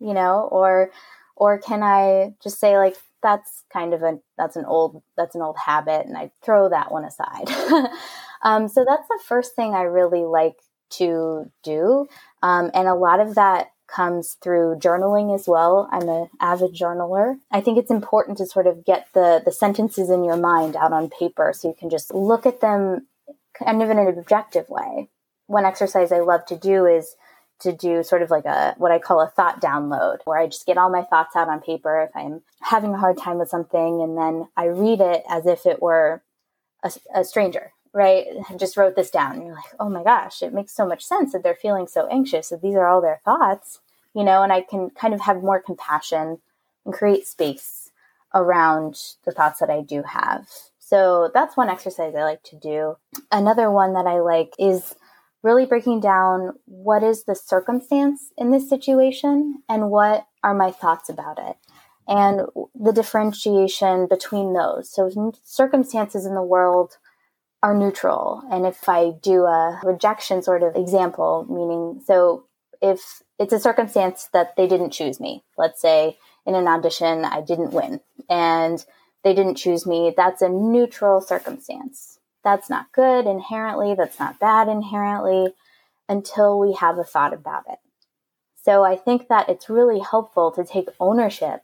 You 0.00 0.14
know, 0.14 0.48
or 0.52 0.90
or 1.36 1.58
can 1.58 1.82
I 1.82 2.34
just 2.42 2.60
say 2.60 2.78
like 2.78 2.96
that's 3.22 3.64
kind 3.72 3.94
of 3.94 4.02
a 4.02 4.18
that's 4.36 4.56
an 4.56 4.64
old 4.64 5.02
that's 5.16 5.34
an 5.34 5.42
old 5.42 5.56
habit 5.58 6.06
and 6.06 6.16
I 6.16 6.30
throw 6.42 6.68
that 6.68 6.92
one 6.92 7.04
aside. 7.04 7.50
um, 8.42 8.68
so 8.68 8.84
that's 8.86 9.08
the 9.08 9.20
first 9.26 9.56
thing 9.56 9.74
I 9.74 9.82
really 9.82 10.24
like 10.24 10.56
to 10.90 11.50
do. 11.62 12.06
Um, 12.42 12.70
and 12.74 12.88
a 12.88 12.94
lot 12.94 13.20
of 13.20 13.34
that 13.34 13.68
comes 13.88 14.36
through 14.42 14.76
journaling 14.76 15.34
as 15.34 15.48
well. 15.48 15.88
I'm 15.90 16.08
an 16.08 16.28
avid 16.40 16.74
journaler. 16.74 17.38
I 17.50 17.60
think 17.60 17.78
it's 17.78 17.90
important 17.90 18.38
to 18.38 18.46
sort 18.46 18.66
of 18.66 18.84
get 18.84 19.08
the 19.14 19.42
the 19.44 19.52
sentences 19.52 20.10
in 20.10 20.24
your 20.24 20.36
mind 20.36 20.76
out 20.76 20.92
on 20.92 21.08
paper 21.08 21.52
so 21.54 21.68
you 21.68 21.74
can 21.78 21.90
just 21.90 22.12
look 22.14 22.46
at 22.46 22.60
them 22.60 23.06
kind 23.58 23.82
of 23.82 23.90
in 23.90 23.98
an 23.98 24.18
objective 24.18 24.68
way. 24.68 25.08
One 25.46 25.64
exercise 25.64 26.12
I 26.12 26.20
love 26.20 26.44
to 26.46 26.56
do 26.56 26.84
is 26.84 27.16
to 27.60 27.72
do 27.72 28.02
sort 28.02 28.22
of 28.22 28.30
like 28.30 28.44
a 28.44 28.74
what 28.76 28.92
I 28.92 28.98
call 28.98 29.20
a 29.20 29.28
thought 29.28 29.60
download, 29.60 30.18
where 30.24 30.38
I 30.38 30.46
just 30.46 30.66
get 30.66 30.78
all 30.78 30.90
my 30.90 31.02
thoughts 31.02 31.34
out 31.34 31.48
on 31.48 31.60
paper 31.60 32.02
if 32.02 32.10
I'm 32.14 32.42
having 32.60 32.94
a 32.94 32.98
hard 32.98 33.18
time 33.18 33.38
with 33.38 33.48
something, 33.48 34.02
and 34.02 34.16
then 34.16 34.48
I 34.56 34.66
read 34.66 35.00
it 35.00 35.24
as 35.28 35.46
if 35.46 35.66
it 35.66 35.82
were 35.82 36.22
a, 36.84 36.92
a 37.14 37.24
stranger 37.24 37.72
right? 37.92 38.26
I 38.48 38.54
just 38.54 38.76
wrote 38.76 38.96
this 38.96 39.10
down. 39.10 39.36
And 39.36 39.46
you're 39.46 39.54
like, 39.54 39.74
oh 39.80 39.88
my 39.88 40.02
gosh, 40.02 40.42
it 40.42 40.52
makes 40.52 40.74
so 40.74 40.86
much 40.86 41.04
sense 41.04 41.32
that 41.32 41.42
they're 41.42 41.54
feeling 41.54 41.86
so 41.86 42.06
anxious, 42.08 42.48
that 42.48 42.62
these 42.62 42.74
are 42.74 42.86
all 42.86 43.00
their 43.00 43.20
thoughts, 43.24 43.80
you 44.14 44.24
know, 44.24 44.42
and 44.42 44.52
I 44.52 44.62
can 44.62 44.90
kind 44.90 45.14
of 45.14 45.20
have 45.22 45.42
more 45.42 45.60
compassion 45.60 46.38
and 46.84 46.94
create 46.94 47.26
space 47.26 47.90
around 48.34 49.00
the 49.24 49.32
thoughts 49.32 49.60
that 49.60 49.70
I 49.70 49.80
do 49.80 50.02
have. 50.02 50.48
So 50.78 51.30
that's 51.34 51.56
one 51.56 51.68
exercise 51.68 52.14
I 52.14 52.24
like 52.24 52.42
to 52.44 52.56
do. 52.56 52.96
Another 53.30 53.70
one 53.70 53.92
that 53.94 54.06
I 54.06 54.20
like 54.20 54.54
is 54.58 54.94
really 55.42 55.66
breaking 55.66 56.00
down 56.00 56.54
what 56.64 57.02
is 57.02 57.24
the 57.24 57.34
circumstance 57.34 58.32
in 58.36 58.50
this 58.50 58.68
situation 58.68 59.62
and 59.68 59.90
what 59.90 60.26
are 60.42 60.54
my 60.54 60.70
thoughts 60.70 61.08
about 61.08 61.38
it 61.38 61.56
and 62.08 62.40
the 62.74 62.92
differentiation 62.92 64.06
between 64.06 64.54
those. 64.54 64.90
So, 64.90 65.32
circumstances 65.44 66.24
in 66.24 66.34
the 66.34 66.42
world 66.42 66.96
are 67.62 67.74
neutral. 67.74 68.42
And 68.50 68.66
if 68.66 68.88
I 68.88 69.10
do 69.22 69.44
a 69.44 69.80
rejection 69.84 70.42
sort 70.42 70.62
of 70.62 70.76
example, 70.76 71.46
meaning, 71.48 72.02
so 72.04 72.44
if 72.80 73.22
it's 73.38 73.52
a 73.52 73.60
circumstance 73.60 74.28
that 74.32 74.56
they 74.56 74.66
didn't 74.66 74.90
choose 74.90 75.18
me, 75.20 75.44
let's 75.56 75.80
say 75.80 76.18
in 76.46 76.54
an 76.54 76.68
audition, 76.68 77.24
I 77.24 77.40
didn't 77.40 77.72
win 77.72 78.00
and 78.30 78.84
they 79.24 79.34
didn't 79.34 79.56
choose 79.56 79.86
me, 79.86 80.14
that's 80.16 80.42
a 80.42 80.48
neutral 80.48 81.20
circumstance. 81.20 82.18
That's 82.44 82.70
not 82.70 82.92
good 82.92 83.26
inherently, 83.26 83.94
that's 83.94 84.18
not 84.18 84.38
bad 84.38 84.68
inherently 84.68 85.52
until 86.08 86.58
we 86.58 86.74
have 86.74 86.98
a 86.98 87.04
thought 87.04 87.34
about 87.34 87.64
it. 87.68 87.78
So 88.62 88.84
I 88.84 88.96
think 88.96 89.28
that 89.28 89.48
it's 89.48 89.68
really 89.68 89.98
helpful 89.98 90.52
to 90.52 90.64
take 90.64 90.88
ownership 91.00 91.62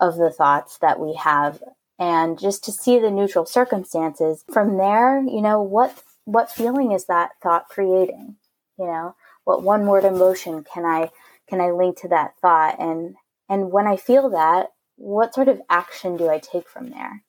of 0.00 0.16
the 0.16 0.30
thoughts 0.30 0.78
that 0.78 0.98
we 0.98 1.14
have 1.14 1.62
and 1.98 2.38
just 2.38 2.64
to 2.64 2.72
see 2.72 2.98
the 2.98 3.10
neutral 3.10 3.46
circumstances 3.46 4.44
from 4.52 4.76
there 4.76 5.20
you 5.20 5.40
know 5.40 5.62
what 5.62 6.02
what 6.24 6.50
feeling 6.50 6.92
is 6.92 7.06
that 7.06 7.32
thought 7.42 7.68
creating? 7.68 8.36
You 8.78 8.86
know 8.86 9.14
what 9.44 9.62
one 9.62 9.86
word 9.86 10.04
emotion 10.04 10.64
can 10.64 10.84
i 10.84 11.10
can 11.48 11.60
i 11.60 11.70
link 11.70 12.00
to 12.00 12.08
that 12.08 12.36
thought? 12.40 12.76
And 12.78 13.16
and 13.48 13.70
when 13.72 13.86
i 13.86 13.96
feel 13.96 14.30
that 14.30 14.68
what 14.96 15.34
sort 15.34 15.48
of 15.48 15.60
action 15.68 16.16
do 16.16 16.28
i 16.28 16.38
take 16.38 16.68
from 16.68 16.90
there? 16.90 17.24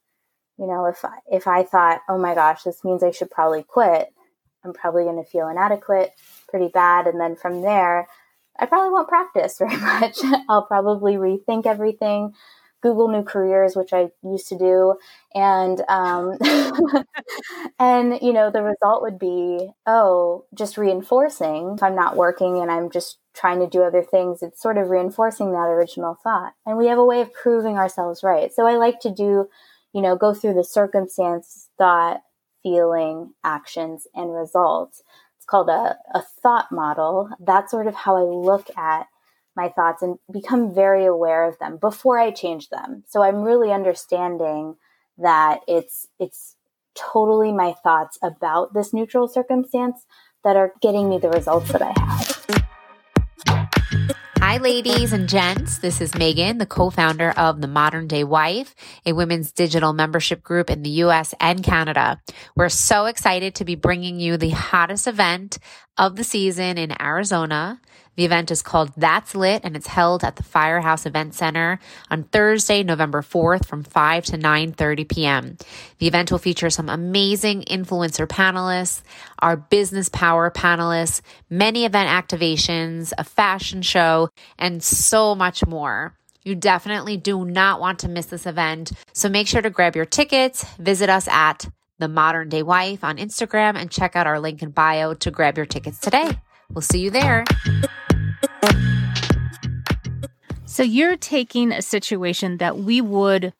You 0.58 0.68
know 0.68 0.86
if 0.86 1.04
I, 1.04 1.18
if 1.32 1.48
i 1.48 1.64
thought 1.64 2.02
oh 2.08 2.18
my 2.18 2.36
gosh 2.36 2.64
this 2.64 2.84
means 2.84 3.04
i 3.04 3.12
should 3.12 3.32
probably 3.32 3.64
quit. 3.64 4.14
I'm 4.64 4.74
probably 4.74 5.04
going 5.04 5.22
to 5.22 5.30
feel 5.30 5.50
inadequate 5.50 6.12
pretty 6.48 6.70
bad 6.70 7.08
and 7.08 7.20
then 7.20 7.36
from 7.36 7.62
there 7.62 8.08
i 8.58 8.66
probably 8.66 8.92
won't 8.92 9.10
practice 9.10 9.58
very 9.58 9.76
much. 9.78 10.20
I'll 10.48 10.66
probably 10.66 11.16
rethink 11.16 11.66
everything 11.66 12.34
Google 12.84 13.08
New 13.08 13.24
Careers, 13.24 13.76
which 13.78 13.94
I 13.94 14.10
used 14.24 14.50
to 14.50 14.58
do, 14.58 14.96
and 15.34 15.82
um, 15.88 16.38
and 17.80 18.20
you 18.22 18.34
know 18.34 18.52
the 18.52 18.62
result 18.62 19.02
would 19.02 19.18
be 19.18 19.70
oh, 19.88 20.46
just 20.54 20.78
reinforcing. 20.78 21.76
If 21.78 21.82
I'm 21.82 21.96
not 21.96 22.18
working 22.18 22.60
and 22.62 22.70
I'm 22.70 22.92
just 22.92 23.20
trying 23.34 23.60
to 23.62 23.68
do 23.68 23.84
other 23.84 24.04
things, 24.04 24.44
it's 24.44 24.62
sort 24.62 24.78
of 24.78 24.90
reinforcing 24.90 25.54
that 25.54 25.70
original 25.70 26.18
thought. 26.24 26.54
And 26.66 26.78
we 26.78 26.88
have 26.88 27.00
a 27.00 27.06
way 27.06 27.22
of 27.22 27.34
proving 27.34 27.78
ourselves 27.78 28.22
right. 28.22 28.54
So 28.54 28.68
I 28.68 28.76
like 28.76 29.00
to 29.00 29.10
do, 29.12 29.48
you 29.94 30.02
know, 30.02 30.18
go 30.18 30.34
through 30.34 30.56
the 30.56 30.64
circumstance, 30.64 31.70
thought, 31.78 32.22
feeling, 32.64 33.34
actions, 33.46 34.08
and 34.14 34.36
results. 34.36 35.02
It's 35.38 35.46
called 35.46 35.70
a, 35.70 35.98
a 36.14 36.22
thought 36.22 36.70
model. 36.70 37.30
That's 37.40 37.72
sort 37.72 37.88
of 37.88 37.96
how 37.96 38.18
I 38.18 38.22
look 38.22 38.68
at 38.78 39.08
my 39.56 39.70
thoughts 39.70 40.02
and 40.02 40.18
become 40.32 40.74
very 40.74 41.06
aware 41.06 41.48
of 41.48 41.58
them 41.60 41.78
before 41.78 42.20
I 42.20 42.32
change 42.32 42.70
them. 42.70 43.04
So 43.08 43.22
I'm 43.22 43.44
really 43.44 43.72
understanding 43.72 44.76
that 45.18 45.62
it's 45.68 46.08
it's 46.20 46.56
totally 46.96 47.52
my 47.52 47.74
thoughts 47.84 48.18
about 48.24 48.74
this 48.74 48.94
neutral 48.94 49.28
circumstance 49.28 50.06
that 50.44 50.56
are 50.56 50.74
getting 50.82 51.10
me 51.10 51.18
the 51.20 51.30
results 51.30 51.72
that 51.72 51.82
I 51.82 51.94
have. 51.98 52.34
Hi, 54.44 54.58
ladies 54.58 55.14
and 55.14 55.30
gents. 55.30 55.78
This 55.80 56.02
is 56.02 56.14
Megan, 56.14 56.58
the 56.58 56.66
co-founder 56.66 57.32
of 57.32 57.62
The 57.62 57.68
Modern 57.68 58.08
Day 58.08 58.24
Wife, 58.24 58.76
a 59.06 59.14
women's 59.14 59.52
digital 59.52 59.94
membership 59.94 60.44
group 60.44 60.70
in 60.70 60.84
the 60.84 60.90
US 60.90 61.34
and 61.40 61.64
Canada. 61.64 62.22
We're 62.56 62.70
so 62.70 63.06
excited 63.06 63.56
to 63.56 63.66
be 63.66 63.76
bringing 63.76 64.20
you 64.20 64.36
the 64.36 64.50
hottest 64.50 65.08
event 65.08 65.60
of 65.98 66.18
the 66.18 66.24
season 66.24 66.78
in 66.78 67.02
Arizona. 67.02 67.82
The 68.16 68.26
event 68.26 68.52
is 68.52 68.62
called 68.62 68.92
That's 68.96 69.34
Lit 69.34 69.62
and 69.64 69.76
it's 69.76 69.88
held 69.88 70.24
at 70.24 70.36
the 70.36 70.44
Firehouse 70.44 71.06
Event 71.06 71.34
Center 71.34 71.80
on 72.12 72.24
Thursday, 72.26 72.84
November 72.84 73.22
4th 73.22 73.66
from 73.66 73.84
5 73.84 74.26
to 74.26 74.38
9:30 74.38 75.10
p.m. 75.10 75.58
The 75.98 76.08
event 76.08 76.32
will 76.32 76.38
feature 76.38 76.70
some 76.70 76.90
amazing 76.90 77.64
influencer 77.64 78.28
panelists, 78.28 79.02
our 79.40 79.58
business 79.58 80.10
power 80.10 80.52
panelists, 80.52 81.22
many 81.50 81.86
event 81.86 82.10
activations, 82.10 83.14
a 83.18 83.24
fashion 83.24 83.82
show, 83.82 84.30
and 84.60 84.84
so 84.84 85.34
much 85.34 85.66
more. 85.66 86.16
You 86.44 86.56
definitely 86.56 87.18
do 87.18 87.46
not 87.46 87.80
want 87.80 88.00
to 88.00 88.10
miss 88.10 88.28
this 88.28 88.46
event. 88.46 88.92
So 89.14 89.30
make 89.30 89.48
sure 89.48 89.62
to 89.62 89.70
grab 89.70 89.96
your 89.96 90.06
tickets, 90.06 90.66
visit 90.78 91.10
us 91.10 91.28
at 91.30 91.68
the 92.00 92.10
Modern 92.10 92.50
Day 92.50 92.64
Wife 92.64 93.04
on 93.04 93.18
Instagram, 93.18 93.76
and 93.76 93.90
check 93.90 94.16
out 94.16 94.28
our 94.28 94.40
link 94.40 94.62
in 94.62 94.72
bio 94.72 95.14
to 95.16 95.32
grab 95.32 95.58
your 95.58 95.66
tickets 95.66 96.00
today. 96.00 96.38
We'll 96.70 96.82
see 96.82 97.00
you 97.00 97.12
there. 97.12 97.46
So 100.74 100.82
you're 100.82 101.18
taking 101.18 101.72
a 101.72 101.84
situation 101.84 102.58
that 102.58 102.80
we 102.80 103.00
would 103.00 103.54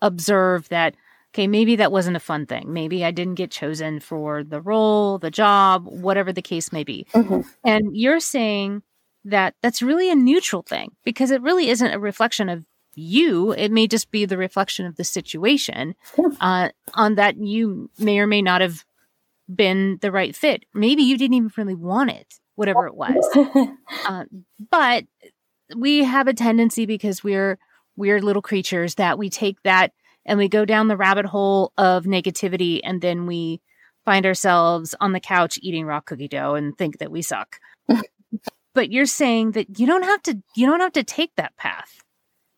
observe 0.00 0.68
that, 0.68 0.94
okay, 1.34 1.48
maybe 1.48 1.74
that 1.74 1.90
wasn't 1.90 2.16
a 2.16 2.20
fun 2.20 2.46
thing. 2.46 2.72
Maybe 2.72 3.04
I 3.04 3.10
didn't 3.10 3.34
get 3.34 3.50
chosen 3.50 3.98
for 3.98 4.44
the 4.44 4.60
role, 4.60 5.18
the 5.18 5.32
job, 5.32 5.88
whatever 5.88 6.32
the 6.32 6.40
case 6.40 6.70
may 6.70 6.84
be. 6.84 7.04
Mm-hmm. 7.14 7.40
And 7.64 7.96
you're 7.96 8.20
saying 8.20 8.84
that 9.24 9.56
that's 9.60 9.82
really 9.82 10.08
a 10.08 10.14
neutral 10.14 10.62
thing 10.62 10.92
because 11.02 11.32
it 11.32 11.42
really 11.42 11.68
isn't 11.68 11.92
a 11.92 11.98
reflection 11.98 12.48
of 12.48 12.64
you. 12.94 13.50
It 13.50 13.72
may 13.72 13.88
just 13.88 14.12
be 14.12 14.24
the 14.24 14.38
reflection 14.38 14.86
of 14.86 14.94
the 14.94 15.04
situation 15.04 15.96
uh, 16.40 16.68
on 16.94 17.16
that 17.16 17.38
you 17.38 17.90
may 17.98 18.20
or 18.20 18.28
may 18.28 18.40
not 18.40 18.60
have 18.60 18.84
been 19.52 19.98
the 20.00 20.12
right 20.12 20.36
fit. 20.36 20.64
Maybe 20.74 21.02
you 21.02 21.18
didn't 21.18 21.34
even 21.34 21.50
really 21.56 21.74
want 21.74 22.10
it, 22.10 22.38
whatever 22.54 22.86
it 22.86 22.94
was. 22.94 23.16
uh, 24.06 24.26
but 24.70 25.06
we 25.76 26.04
have 26.04 26.28
a 26.28 26.34
tendency 26.34 26.86
because 26.86 27.22
we're 27.22 27.58
weird 27.96 28.24
little 28.24 28.42
creatures 28.42 28.94
that 28.96 29.18
we 29.18 29.28
take 29.28 29.62
that 29.62 29.92
and 30.24 30.38
we 30.38 30.48
go 30.48 30.64
down 30.64 30.88
the 30.88 30.96
rabbit 30.96 31.26
hole 31.26 31.72
of 31.76 32.04
negativity 32.04 32.80
and 32.84 33.00
then 33.00 33.26
we 33.26 33.60
find 34.04 34.26
ourselves 34.26 34.94
on 35.00 35.12
the 35.12 35.20
couch 35.20 35.58
eating 35.62 35.86
raw 35.86 36.00
cookie 36.00 36.28
dough 36.28 36.54
and 36.54 36.76
think 36.76 36.98
that 36.98 37.10
we 37.10 37.22
suck. 37.22 37.58
but 38.74 38.90
you're 38.90 39.06
saying 39.06 39.52
that 39.52 39.78
you 39.78 39.86
don't 39.86 40.04
have 40.04 40.22
to 40.22 40.42
you 40.56 40.66
don't 40.66 40.80
have 40.80 40.92
to 40.92 41.04
take 41.04 41.34
that 41.36 41.56
path. 41.56 42.02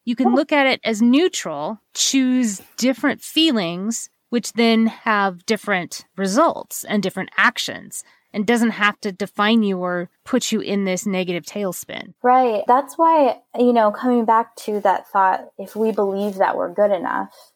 You 0.04 0.16
can 0.16 0.34
look 0.34 0.52
at 0.52 0.66
it 0.66 0.80
as 0.84 1.00
neutral, 1.00 1.80
choose 1.94 2.60
different 2.76 3.22
feelings 3.22 4.10
which 4.34 4.54
then 4.54 4.86
have 4.86 5.46
different 5.46 6.04
results 6.16 6.82
and 6.82 7.02
different 7.02 7.30
actions 7.36 8.02
and 8.34 8.46
doesn't 8.46 8.70
have 8.70 9.00
to 9.00 9.12
define 9.12 9.62
you 9.62 9.78
or 9.78 10.10
put 10.24 10.50
you 10.50 10.60
in 10.60 10.84
this 10.84 11.06
negative 11.06 11.44
tailspin. 11.44 12.14
Right. 12.20 12.64
That's 12.66 12.98
why, 12.98 13.40
you 13.56 13.72
know, 13.72 13.92
coming 13.92 14.24
back 14.24 14.56
to 14.56 14.80
that 14.80 15.08
thought, 15.08 15.48
if 15.56 15.76
we 15.76 15.92
believe 15.92 16.34
that 16.34 16.56
we're 16.56 16.74
good 16.74 16.90
enough, 16.90 17.52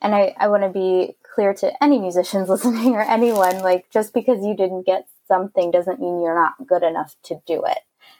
and 0.00 0.14
I, 0.14 0.34
I 0.38 0.48
want 0.48 0.62
to 0.62 0.70
be 0.70 1.16
clear 1.34 1.52
to 1.54 1.82
any 1.82 1.98
musicians 1.98 2.48
listening 2.48 2.94
or 2.94 3.02
anyone, 3.02 3.58
like 3.58 3.90
just 3.90 4.14
because 4.14 4.44
you 4.44 4.56
didn't 4.56 4.86
get 4.86 5.08
something 5.26 5.72
doesn't 5.72 6.00
mean 6.00 6.22
you're 6.22 6.40
not 6.40 6.66
good 6.66 6.84
enough 6.84 7.16
to 7.24 7.42
do 7.44 7.64
it. 7.64 7.78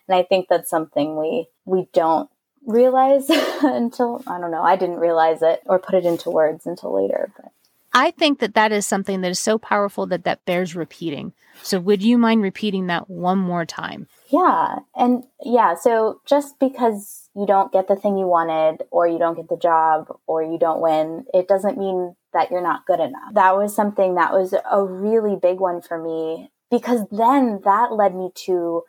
And 0.08 0.18
I 0.18 0.24
think 0.24 0.48
that's 0.48 0.68
something 0.68 1.16
we 1.16 1.46
we 1.64 1.86
don't 1.92 2.28
realize 2.66 3.28
until 3.62 4.22
I 4.26 4.40
don't 4.40 4.50
know, 4.50 4.62
I 4.62 4.74
didn't 4.74 4.98
realize 4.98 5.42
it 5.42 5.60
or 5.66 5.78
put 5.78 5.94
it 5.94 6.04
into 6.04 6.28
words 6.28 6.66
until 6.66 6.94
later, 6.94 7.32
but 7.36 7.52
I 7.92 8.12
think 8.12 8.38
that 8.38 8.54
that 8.54 8.72
is 8.72 8.86
something 8.86 9.20
that 9.20 9.30
is 9.30 9.40
so 9.40 9.58
powerful 9.58 10.06
that 10.06 10.24
that 10.24 10.44
bears 10.44 10.76
repeating. 10.76 11.32
So 11.62 11.80
would 11.80 12.02
you 12.02 12.16
mind 12.18 12.42
repeating 12.42 12.86
that 12.86 13.10
one 13.10 13.38
more 13.38 13.66
time? 13.66 14.06
Yeah. 14.28 14.78
And 14.94 15.24
yeah, 15.42 15.74
so 15.74 16.20
just 16.26 16.58
because 16.58 17.28
you 17.34 17.46
don't 17.46 17.72
get 17.72 17.88
the 17.88 17.96
thing 17.96 18.16
you 18.16 18.26
wanted 18.26 18.84
or 18.90 19.06
you 19.06 19.18
don't 19.18 19.36
get 19.36 19.48
the 19.48 19.56
job 19.56 20.06
or 20.26 20.42
you 20.42 20.58
don't 20.58 20.80
win, 20.80 21.24
it 21.34 21.48
doesn't 21.48 21.78
mean 21.78 22.14
that 22.32 22.50
you're 22.50 22.62
not 22.62 22.86
good 22.86 23.00
enough. 23.00 23.34
That 23.34 23.56
was 23.56 23.74
something 23.74 24.14
that 24.14 24.32
was 24.32 24.54
a 24.70 24.84
really 24.84 25.36
big 25.36 25.58
one 25.58 25.82
for 25.82 26.00
me 26.00 26.50
because 26.70 27.06
then 27.10 27.60
that 27.64 27.92
led 27.92 28.14
me 28.14 28.30
to 28.46 28.84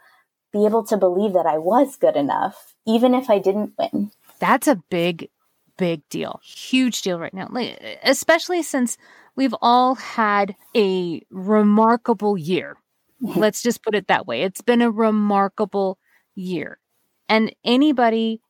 be 0.54 0.66
able 0.66 0.86
to 0.86 0.98
believe 0.98 1.34
that 1.34 1.46
I 1.46 1.58
was 1.58 1.96
good 1.96 2.16
enough 2.16 2.76
even 2.86 3.14
if 3.14 3.30
I 3.30 3.40
didn't 3.40 3.74
win. 3.78 4.12
That's 4.40 4.68
a 4.68 4.76
big 4.90 5.30
big 5.82 6.08
deal, 6.10 6.40
huge 6.44 7.02
deal 7.02 7.20
right 7.20 7.34
now, 7.34 7.50
especially 8.04 8.62
since 8.62 8.98
we've 9.36 9.56
all 9.62 9.96
had 9.96 10.56
a 10.76 11.24
remarkable 11.32 12.38
year. 12.38 12.78
Mm-hmm. 13.22 13.40
Let's 13.40 13.64
just 13.64 13.84
put 13.84 13.96
it 13.96 14.08
that 14.08 14.28
way. 14.28 14.44
It's 14.44 14.62
been 14.62 14.84
a 14.84 14.92
remarkable 14.92 15.98
year. 16.36 16.78
And 17.28 17.56
anybody 17.66 18.42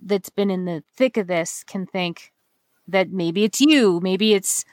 that's 0.00 0.30
been 0.30 0.50
in 0.50 0.66
the 0.66 0.84
thick 0.96 1.16
of 1.16 1.26
this 1.26 1.64
can 1.64 1.84
think 1.84 2.32
that 2.86 3.10
maybe 3.10 3.42
it's 3.42 3.60
you, 3.60 3.98
maybe 4.00 4.34
it's 4.34 4.64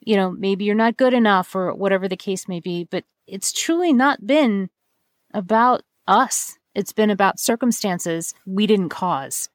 you 0.00 0.16
know, 0.16 0.30
maybe 0.30 0.64
you're 0.66 0.74
not 0.74 0.98
good 0.98 1.14
enough 1.14 1.54
or 1.54 1.74
whatever 1.74 2.08
the 2.08 2.16
case 2.16 2.46
may 2.46 2.60
be, 2.60 2.84
but 2.84 3.04
it's 3.26 3.52
truly 3.52 3.90
not 3.90 4.26
been 4.26 4.68
about 5.32 5.82
us. 6.06 6.58
It's 6.74 6.92
been 6.92 7.08
about 7.08 7.40
circumstances 7.40 8.34
we 8.46 8.66
didn't 8.66 8.90
cause. 8.90 9.48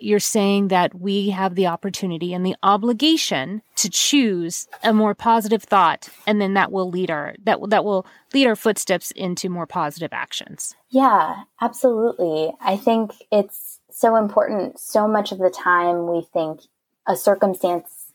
You're 0.00 0.20
saying 0.20 0.68
that 0.68 0.94
we 0.98 1.30
have 1.30 1.54
the 1.54 1.66
opportunity 1.66 2.34
and 2.34 2.44
the 2.44 2.56
obligation 2.62 3.62
to 3.76 3.88
choose 3.88 4.68
a 4.82 4.92
more 4.92 5.14
positive 5.14 5.62
thought, 5.62 6.08
and 6.26 6.40
then 6.40 6.54
that 6.54 6.72
will 6.72 6.90
lead 6.90 7.10
our 7.10 7.34
that 7.44 7.58
that 7.70 7.84
will 7.84 8.06
lead 8.32 8.46
our 8.46 8.56
footsteps 8.56 9.10
into 9.12 9.48
more 9.48 9.66
positive 9.66 10.12
actions. 10.12 10.74
Yeah, 10.90 11.44
absolutely. 11.60 12.52
I 12.60 12.76
think 12.76 13.12
it's 13.30 13.80
so 13.90 14.16
important. 14.16 14.78
So 14.80 15.06
much 15.06 15.32
of 15.32 15.38
the 15.38 15.50
time, 15.50 16.08
we 16.08 16.22
think 16.32 16.60
a 17.06 17.16
circumstance 17.16 18.12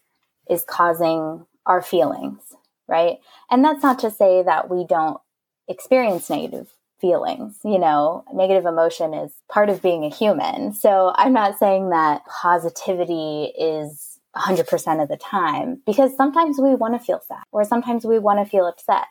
is 0.50 0.66
causing 0.68 1.46
our 1.66 1.82
feelings, 1.82 2.42
right? 2.88 3.18
And 3.50 3.64
that's 3.64 3.84
not 3.84 4.00
to 4.00 4.12
say 4.12 4.44
that 4.44 4.70
we 4.70 4.86
don't 4.86 5.20
experience 5.68 6.30
negative 6.30 6.70
feelings. 7.00 7.58
You 7.64 7.80
know, 7.80 8.24
negative 8.34 8.66
emotion 8.66 9.14
is 9.14 9.32
part 9.50 9.70
of 9.70 9.82
being 9.82 10.04
a 10.04 10.10
human. 10.10 10.74
So 10.74 11.14
I'm 11.16 11.34
not 11.34 11.58
saying 11.58 11.90
that 11.90 12.26
positivity 12.26 13.54
is 13.58 14.20
100% 14.36 15.02
of 15.02 15.10
the 15.10 15.18
time 15.18 15.82
because 15.86 16.16
sometimes 16.16 16.60
we 16.60 16.76
want 16.76 16.94
to 16.94 17.06
feel 17.06 17.22
sad 17.28 17.44
or 17.52 17.64
sometimes 17.64 18.06
we 18.06 18.20
want 18.20 18.40
to 18.40 18.50
feel 18.50 18.68
upset. 18.68 19.08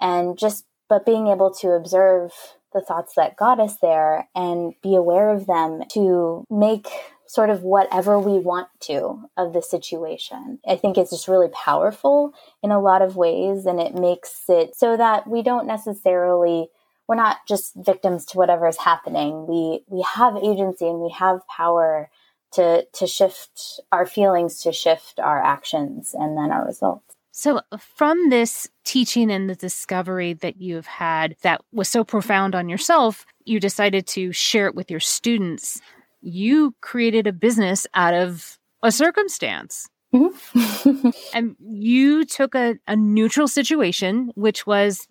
And 0.00 0.38
just, 0.38 0.64
but 0.88 1.06
being 1.06 1.28
able 1.28 1.52
to 1.54 1.70
observe 1.70 2.32
the 2.72 2.80
thoughts 2.80 3.14
that 3.16 3.36
got 3.36 3.60
us 3.60 3.76
there 3.82 4.28
and 4.34 4.74
be 4.82 4.94
aware 4.94 5.30
of 5.30 5.46
them 5.46 5.82
to 5.92 6.44
make 6.50 6.86
sort 7.26 7.50
of 7.50 7.62
whatever 7.62 8.18
we 8.18 8.38
want 8.38 8.68
to 8.80 9.22
of 9.36 9.52
the 9.52 9.62
situation. 9.62 10.58
I 10.66 10.76
think 10.76 10.98
it's 10.98 11.10
just 11.10 11.28
really 11.28 11.48
powerful 11.48 12.34
in 12.62 12.72
a 12.72 12.80
lot 12.80 13.02
of 13.02 13.16
ways 13.16 13.66
and 13.66 13.80
it 13.80 13.94
makes 13.94 14.42
it 14.48 14.74
so 14.74 14.96
that 14.96 15.28
we 15.28 15.42
don't 15.42 15.66
necessarily 15.66 16.70
we're 17.10 17.16
not 17.16 17.38
just 17.48 17.74
victims 17.74 18.24
to 18.26 18.38
whatever 18.38 18.68
is 18.68 18.76
happening. 18.76 19.44
We 19.48 19.82
we 19.88 20.04
have 20.14 20.36
agency 20.36 20.86
and 20.86 21.00
we 21.00 21.10
have 21.10 21.44
power 21.48 22.08
to 22.52 22.86
to 22.92 23.06
shift 23.08 23.80
our 23.90 24.06
feelings, 24.06 24.62
to 24.62 24.70
shift 24.70 25.18
our 25.18 25.42
actions 25.42 26.14
and 26.14 26.38
then 26.38 26.52
our 26.52 26.64
results. 26.64 27.16
So, 27.32 27.62
from 27.80 28.30
this 28.30 28.68
teaching 28.84 29.28
and 29.28 29.50
the 29.50 29.56
discovery 29.56 30.34
that 30.34 30.60
you've 30.60 30.86
had 30.86 31.34
that 31.42 31.62
was 31.72 31.88
so 31.88 32.04
profound 32.04 32.54
on 32.54 32.68
yourself, 32.68 33.26
you 33.44 33.58
decided 33.58 34.06
to 34.08 34.30
share 34.30 34.68
it 34.68 34.76
with 34.76 34.88
your 34.88 35.00
students 35.00 35.80
you 36.22 36.74
created 36.80 37.26
a 37.26 37.32
business 37.32 37.86
out 37.94 38.14
of 38.14 38.58
a 38.82 38.92
circumstance. 38.92 39.88
Mm-hmm. 40.14 41.10
and 41.34 41.56
you 41.60 42.24
took 42.24 42.54
a, 42.54 42.76
a 42.88 42.96
neutral 42.96 43.48
situation, 43.48 44.32
which 44.34 44.66
was 44.66 45.06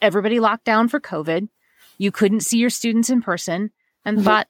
everybody 0.00 0.40
locked 0.40 0.64
down 0.64 0.88
for 0.88 1.00
COVID. 1.00 1.48
You 1.98 2.10
couldn't 2.10 2.40
see 2.40 2.58
your 2.58 2.70
students 2.70 3.10
in 3.10 3.22
person 3.22 3.70
and 4.04 4.18
mm-hmm. 4.18 4.24
thought, 4.24 4.48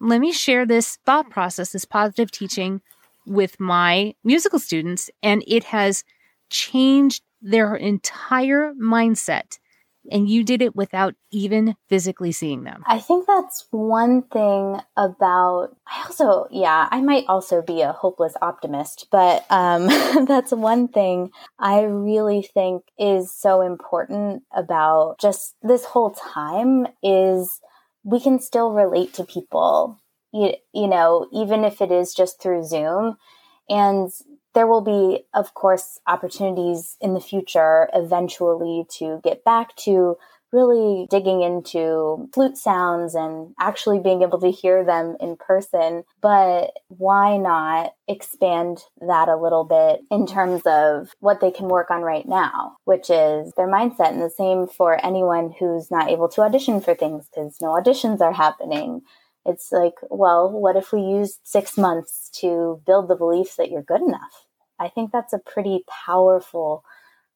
let 0.00 0.20
me 0.20 0.32
share 0.32 0.66
this 0.66 0.98
thought 1.06 1.30
process, 1.30 1.72
this 1.72 1.84
positive 1.84 2.30
teaching 2.30 2.80
with 3.26 3.60
my 3.60 4.14
musical 4.24 4.58
students. 4.58 5.10
And 5.22 5.44
it 5.46 5.64
has 5.64 6.04
changed 6.50 7.22
their 7.40 7.74
entire 7.74 8.72
mindset 8.74 9.58
and 10.10 10.28
you 10.28 10.44
did 10.44 10.62
it 10.62 10.74
without 10.74 11.14
even 11.30 11.76
physically 11.88 12.32
seeing 12.32 12.64
them. 12.64 12.82
I 12.86 12.98
think 12.98 13.26
that's 13.26 13.66
one 13.70 14.22
thing 14.22 14.80
about 14.96 15.76
I 15.86 16.02
also 16.04 16.46
yeah, 16.50 16.88
I 16.90 17.00
might 17.00 17.24
also 17.28 17.62
be 17.62 17.82
a 17.82 17.92
hopeless 17.92 18.34
optimist, 18.42 19.08
but 19.10 19.44
um 19.50 19.86
that's 20.26 20.52
one 20.52 20.88
thing 20.88 21.30
I 21.58 21.82
really 21.82 22.42
think 22.42 22.84
is 22.98 23.34
so 23.34 23.60
important 23.60 24.42
about 24.54 25.20
just 25.20 25.54
this 25.62 25.84
whole 25.84 26.10
time 26.10 26.86
is 27.02 27.60
we 28.04 28.20
can 28.20 28.40
still 28.40 28.72
relate 28.72 29.14
to 29.14 29.24
people. 29.24 29.98
You, 30.32 30.54
you 30.72 30.88
know, 30.88 31.28
even 31.32 31.62
if 31.64 31.80
it 31.80 31.92
is 31.92 32.14
just 32.14 32.40
through 32.40 32.64
Zoom 32.64 33.16
and 33.68 34.10
there 34.54 34.66
will 34.66 34.80
be, 34.82 35.24
of 35.34 35.54
course, 35.54 35.98
opportunities 36.06 36.96
in 37.00 37.14
the 37.14 37.20
future 37.20 37.88
eventually 37.94 38.84
to 38.98 39.20
get 39.24 39.44
back 39.44 39.74
to 39.76 40.16
really 40.52 41.06
digging 41.10 41.40
into 41.42 42.28
flute 42.34 42.58
sounds 42.58 43.14
and 43.14 43.54
actually 43.58 43.98
being 43.98 44.22
able 44.22 44.38
to 44.38 44.50
hear 44.50 44.84
them 44.84 45.16
in 45.18 45.36
person. 45.36 46.04
But 46.20 46.72
why 46.88 47.38
not 47.38 47.94
expand 48.06 48.84
that 49.00 49.28
a 49.28 49.36
little 49.36 49.64
bit 49.64 50.02
in 50.10 50.26
terms 50.26 50.62
of 50.66 51.10
what 51.20 51.40
they 51.40 51.50
can 51.50 51.68
work 51.68 51.90
on 51.90 52.02
right 52.02 52.28
now, 52.28 52.76
which 52.84 53.08
is 53.08 53.52
their 53.56 53.68
mindset. 53.68 54.10
And 54.10 54.20
the 54.20 54.30
same 54.30 54.66
for 54.66 55.04
anyone 55.04 55.54
who's 55.58 55.90
not 55.90 56.10
able 56.10 56.28
to 56.30 56.42
audition 56.42 56.80
for 56.80 56.94
things 56.94 57.28
because 57.34 57.56
no 57.60 57.68
auditions 57.68 58.20
are 58.20 58.32
happening. 58.32 59.00
It's 59.44 59.72
like, 59.72 59.94
well, 60.08 60.50
what 60.50 60.76
if 60.76 60.92
we 60.92 61.00
used 61.00 61.40
six 61.42 61.76
months 61.76 62.21
to 62.40 62.80
build 62.86 63.08
the 63.08 63.16
belief 63.16 63.56
that 63.56 63.70
you're 63.70 63.82
good 63.82 64.02
enough? 64.02 64.46
I 64.78 64.88
think 64.88 65.12
that's 65.12 65.32
a 65.32 65.38
pretty 65.38 65.84
powerful 66.06 66.84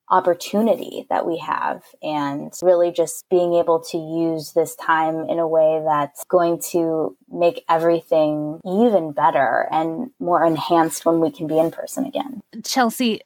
opportunity 0.08 1.06
that 1.10 1.26
we 1.26 1.38
have 1.38 1.82
and 2.02 2.52
really 2.62 2.92
just 2.92 3.28
being 3.28 3.54
able 3.54 3.80
to 3.80 3.98
use 3.98 4.52
this 4.52 4.76
time 4.76 5.28
in 5.28 5.38
a 5.38 5.48
way 5.48 5.82
that's 5.84 6.24
going 6.24 6.60
to 6.60 7.16
make 7.28 7.64
everything 7.68 8.60
even 8.64 9.12
better 9.12 9.68
and 9.72 10.10
more 10.20 10.44
enhanced 10.44 11.04
when 11.04 11.20
we 11.20 11.30
can 11.30 11.46
be 11.46 11.58
in 11.58 11.70
person 11.70 12.04
again. 12.04 12.40
Chelsea, 12.64 13.20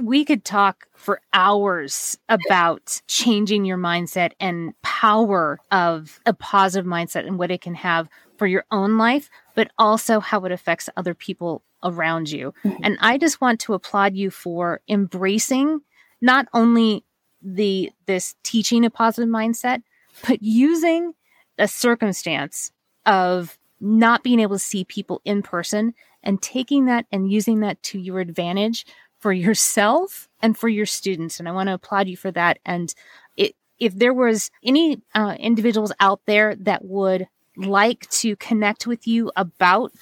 we 0.00 0.24
could 0.24 0.44
talk 0.44 0.88
for 0.96 1.20
hours 1.32 2.18
about 2.28 3.00
changing 3.06 3.64
your 3.64 3.78
mindset 3.78 4.32
and 4.40 4.80
power 4.82 5.60
of 5.70 6.20
a 6.26 6.34
positive 6.34 6.88
mindset 6.88 7.26
and 7.26 7.38
what 7.38 7.52
it 7.52 7.60
can 7.60 7.74
have 7.74 8.08
for 8.36 8.46
your 8.46 8.64
own 8.70 8.98
life, 8.98 9.30
but 9.54 9.70
also 9.78 10.20
how 10.20 10.44
it 10.44 10.52
affects 10.52 10.88
other 10.96 11.14
people 11.14 11.62
around 11.82 12.30
you. 12.30 12.52
Mm-hmm. 12.64 12.82
And 12.82 12.98
I 13.00 13.18
just 13.18 13.40
want 13.40 13.60
to 13.60 13.74
applaud 13.74 14.14
you 14.14 14.30
for 14.30 14.80
embracing 14.88 15.80
not 16.20 16.46
only 16.52 17.04
the 17.42 17.90
this 18.06 18.34
teaching 18.42 18.84
a 18.84 18.90
positive 18.90 19.28
mindset, 19.28 19.82
but 20.26 20.42
using 20.42 21.12
a 21.58 21.68
circumstance 21.68 22.72
of 23.06 23.58
not 23.80 24.22
being 24.22 24.40
able 24.40 24.56
to 24.56 24.60
see 24.60 24.84
people 24.84 25.20
in 25.24 25.42
person 25.42 25.94
and 26.22 26.40
taking 26.40 26.86
that 26.86 27.06
and 27.12 27.30
using 27.30 27.60
that 27.60 27.82
to 27.82 27.98
your 27.98 28.18
advantage 28.18 28.86
for 29.18 29.32
yourself 29.32 30.28
and 30.40 30.56
for 30.56 30.68
your 30.68 30.86
students. 30.86 31.38
And 31.38 31.48
I 31.48 31.52
want 31.52 31.68
to 31.68 31.74
applaud 31.74 32.08
you 32.08 32.16
for 32.16 32.30
that. 32.32 32.58
And 32.64 32.94
it, 33.36 33.54
if 33.78 33.94
there 33.94 34.14
was 34.14 34.50
any 34.64 35.02
uh, 35.14 35.36
individuals 35.38 35.92
out 36.00 36.20
there 36.26 36.56
that 36.60 36.84
would 36.84 37.28
like 37.56 38.08
to 38.10 38.36
connect 38.36 38.86
with 38.86 39.06
you 39.06 39.30
about 39.36 39.92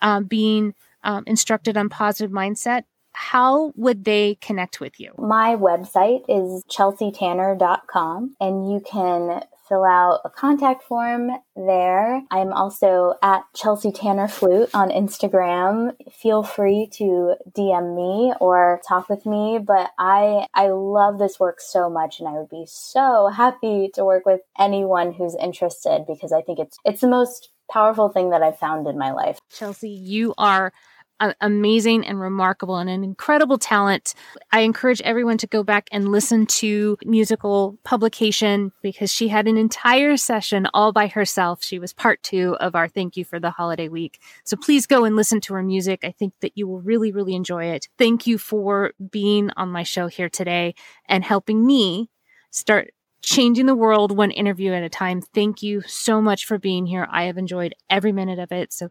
uh, 0.00 0.20
being 0.20 0.74
um, 1.04 1.24
instructed 1.26 1.76
on 1.76 1.88
positive 1.88 2.30
mindset, 2.30 2.84
how 3.12 3.72
would 3.76 4.04
they 4.04 4.36
connect 4.40 4.80
with 4.80 4.98
you? 4.98 5.12
My 5.18 5.56
website 5.56 6.24
is 6.28 6.64
chelseatanner.com 6.64 8.36
and 8.40 8.72
you 8.72 8.80
can 8.80 9.42
fill 9.68 9.84
out 9.84 10.20
a 10.24 10.30
contact 10.30 10.82
form 10.82 11.30
there. 11.56 12.22
I'm 12.30 12.52
also 12.52 13.14
at 13.22 13.42
Chelsea 13.54 13.92
Tanner 13.92 14.28
Flute 14.28 14.70
on 14.74 14.90
Instagram. 14.90 15.94
Feel 16.12 16.42
free 16.42 16.88
to 16.94 17.36
DM 17.50 17.96
me 17.96 18.32
or 18.40 18.80
talk 18.86 19.08
with 19.08 19.26
me, 19.26 19.58
but 19.58 19.90
I 19.98 20.46
I 20.54 20.68
love 20.68 21.18
this 21.18 21.38
work 21.38 21.60
so 21.60 21.88
much 21.88 22.20
and 22.20 22.28
I 22.28 22.32
would 22.32 22.50
be 22.50 22.64
so 22.66 23.28
happy 23.28 23.90
to 23.94 24.04
work 24.04 24.26
with 24.26 24.40
anyone 24.58 25.12
who's 25.12 25.36
interested 25.36 26.04
because 26.06 26.32
I 26.32 26.42
think 26.42 26.58
it's 26.58 26.78
it's 26.84 27.00
the 27.00 27.08
most 27.08 27.50
powerful 27.70 28.10
thing 28.10 28.30
that 28.30 28.42
I've 28.42 28.58
found 28.58 28.86
in 28.86 28.98
my 28.98 29.12
life. 29.12 29.38
Chelsea, 29.50 29.88
you 29.88 30.34
are 30.36 30.72
amazing 31.40 32.06
and 32.06 32.20
remarkable 32.20 32.76
and 32.76 32.90
an 32.90 33.04
incredible 33.04 33.58
talent. 33.58 34.14
I 34.50 34.60
encourage 34.60 35.00
everyone 35.02 35.38
to 35.38 35.46
go 35.46 35.62
back 35.62 35.88
and 35.92 36.08
listen 36.08 36.46
to 36.46 36.96
musical 37.04 37.78
publication 37.84 38.72
because 38.82 39.12
she 39.12 39.28
had 39.28 39.46
an 39.46 39.56
entire 39.56 40.16
session 40.16 40.66
all 40.74 40.92
by 40.92 41.06
herself. 41.06 41.62
She 41.62 41.78
was 41.78 41.92
part 41.92 42.22
two 42.22 42.56
of 42.60 42.74
our 42.74 42.88
thank 42.88 43.16
you 43.16 43.24
for 43.24 43.38
the 43.38 43.50
holiday 43.50 43.88
week. 43.88 44.20
So 44.44 44.56
please 44.56 44.86
go 44.86 45.04
and 45.04 45.16
listen 45.16 45.40
to 45.42 45.54
her 45.54 45.62
music. 45.62 46.00
I 46.04 46.10
think 46.10 46.34
that 46.40 46.56
you 46.56 46.66
will 46.66 46.80
really, 46.80 47.12
really 47.12 47.34
enjoy 47.34 47.66
it. 47.66 47.88
Thank 47.98 48.26
you 48.26 48.38
for 48.38 48.92
being 49.10 49.50
on 49.56 49.70
my 49.70 49.82
show 49.82 50.06
here 50.06 50.28
today 50.28 50.74
and 51.06 51.24
helping 51.24 51.64
me 51.66 52.10
start 52.50 52.92
changing 53.22 53.66
the 53.66 53.74
world 53.74 54.16
one 54.16 54.30
interview 54.30 54.72
at 54.72 54.82
a 54.82 54.88
time. 54.88 55.22
Thank 55.22 55.62
you 55.62 55.82
so 55.82 56.20
much 56.20 56.44
for 56.44 56.58
being 56.58 56.86
here. 56.86 57.06
I 57.10 57.24
have 57.24 57.38
enjoyed 57.38 57.74
every 57.88 58.12
minute 58.12 58.38
of 58.38 58.52
it. 58.52 58.72
So 58.72 58.90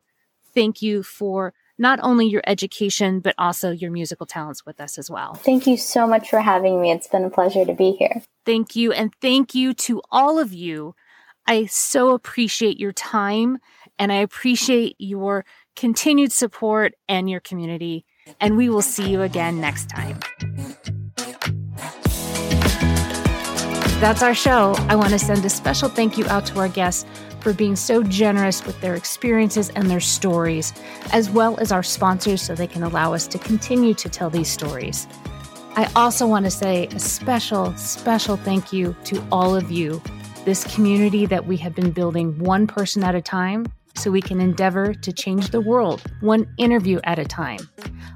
thank 0.54 0.82
you 0.82 1.04
for 1.04 1.54
not 1.82 2.00
only 2.04 2.28
your 2.28 2.44
education, 2.46 3.20
but 3.20 3.34
also 3.40 3.72
your 3.72 3.90
musical 3.90 4.28
talents 4.28 4.64
with 4.64 4.80
us 4.80 5.00
as 5.00 5.10
well. 5.10 5.34
Thank 5.34 5.66
you 5.66 5.78
so 5.78 6.06
much 6.06 6.30
for 6.30 6.40
having 6.40 6.80
me. 6.80 6.92
It's 6.92 7.08
been 7.08 7.26
a 7.26 7.30
pleasure 7.32 7.66
to 7.66 7.74
be 7.74 7.94
here. 7.94 8.22
Thank 8.46 8.76
you. 8.76 8.92
And 8.92 9.12
thank 9.20 9.56
you 9.56 9.74
to 9.74 10.00
all 10.12 10.38
of 10.38 10.54
you. 10.54 10.94
I 11.48 11.66
so 11.66 12.12
appreciate 12.12 12.80
your 12.80 12.94
time 12.94 13.58
and 13.98 14.12
I 14.12 14.18
appreciate 14.18 14.96
your 15.00 15.44
continued 15.76 16.32
support 16.32 16.94
and 17.10 17.28
your 17.28 17.40
community. 17.40 18.06
and 18.40 18.56
we 18.56 18.70
will 18.70 18.84
see 18.84 19.10
you 19.10 19.24
again 19.24 19.60
next 19.60 19.90
time. 19.90 20.20
That's 24.00 24.22
our 24.22 24.36
show. 24.36 24.76
I 24.88 24.96
want 24.96 25.10
to 25.10 25.20
send 25.20 25.44
a 25.44 25.50
special 25.50 25.90
thank 25.90 26.18
you 26.18 26.28
out 26.28 26.46
to 26.48 26.60
our 26.60 26.70
guests 26.70 27.06
for 27.42 27.54
being 27.54 27.76
so 27.76 28.04
generous 28.04 28.66
with 28.66 28.80
their 28.82 28.96
experiences 28.96 29.70
and 29.70 29.90
their 29.90 30.00
stories, 30.00 30.74
as 31.12 31.30
well 31.30 31.60
as 31.60 31.72
our 31.72 31.84
sponsors 31.84 32.42
so 32.42 32.56
they 32.56 32.68
can 32.68 32.84
allow 32.84 33.14
us 33.14 33.28
to 33.28 33.38
continue 33.38 33.94
to 33.96 34.10
tell 34.10 34.30
these 34.30 34.50
stories. 34.50 35.08
I 35.76 35.90
also 35.96 36.28
want 36.28 36.46
to 36.46 36.52
say 36.52 36.88
a 36.88 37.00
special, 37.00 37.76
special 37.78 38.36
thank 38.36 38.74
you 38.74 38.96
to 39.06 39.24
all 39.32 39.56
of 39.56 39.72
you, 39.72 40.02
this 40.44 40.64
community 40.76 41.26
that 41.28 41.46
we 41.46 41.56
have 41.58 41.74
been 41.74 41.92
building 41.92 42.38
one 42.40 42.68
person 42.68 43.04
at 43.04 43.16
a 43.16 43.22
time 43.22 43.66
so 43.96 44.12
we 44.12 44.22
can 44.22 44.42
endeavor 44.42 44.94
to 44.94 45.14
change 45.14 45.50
the 45.50 45.62
world 45.62 46.02
one 46.22 46.48
interview 46.58 47.00
at 47.04 47.20
a 47.20 47.26
time. 47.26 47.60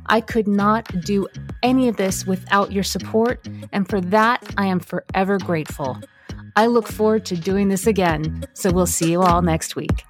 I 0.07 0.21
could 0.21 0.47
not 0.47 0.87
do 1.01 1.27
any 1.63 1.87
of 1.87 1.97
this 1.97 2.25
without 2.25 2.71
your 2.71 2.83
support, 2.83 3.47
and 3.71 3.87
for 3.87 4.01
that, 4.01 4.43
I 4.57 4.67
am 4.67 4.79
forever 4.79 5.37
grateful. 5.37 5.97
I 6.57 6.67
look 6.67 6.87
forward 6.87 7.25
to 7.25 7.35
doing 7.35 7.67
this 7.67 7.85
again, 7.85 8.45
so 8.53 8.71
we'll 8.71 8.85
see 8.85 9.11
you 9.11 9.21
all 9.21 9.41
next 9.41 9.75
week. 9.75 10.05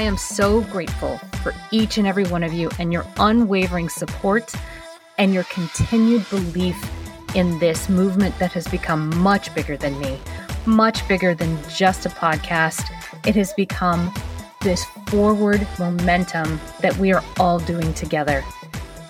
I 0.00 0.04
am 0.04 0.16
so 0.16 0.62
grateful 0.62 1.18
for 1.42 1.52
each 1.70 1.98
and 1.98 2.06
every 2.06 2.24
one 2.24 2.42
of 2.42 2.54
you 2.54 2.70
and 2.78 2.90
your 2.90 3.04
unwavering 3.18 3.90
support 3.90 4.50
and 5.18 5.34
your 5.34 5.44
continued 5.44 6.24
belief 6.30 6.82
in 7.36 7.58
this 7.58 7.90
movement 7.90 8.38
that 8.38 8.50
has 8.54 8.66
become 8.66 9.14
much 9.18 9.54
bigger 9.54 9.76
than 9.76 10.00
me, 10.00 10.18
much 10.64 11.06
bigger 11.06 11.34
than 11.34 11.58
just 11.68 12.06
a 12.06 12.08
podcast. 12.08 12.90
It 13.26 13.34
has 13.34 13.52
become 13.52 14.10
this 14.62 14.86
forward 15.08 15.68
momentum 15.78 16.58
that 16.80 16.96
we 16.96 17.12
are 17.12 17.22
all 17.38 17.58
doing 17.58 17.92
together. 17.92 18.42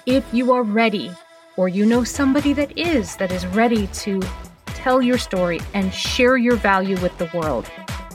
If 0.06 0.24
you 0.34 0.50
are 0.50 0.64
ready, 0.64 1.12
or 1.56 1.68
you 1.68 1.86
know 1.86 2.02
somebody 2.02 2.52
that 2.54 2.76
is, 2.76 3.14
that 3.18 3.30
is 3.30 3.46
ready 3.46 3.86
to 3.86 4.20
tell 4.66 5.00
your 5.00 5.18
story 5.18 5.60
and 5.72 5.94
share 5.94 6.36
your 6.36 6.56
value 6.56 6.98
with 7.00 7.16
the 7.18 7.30
world, 7.32 7.70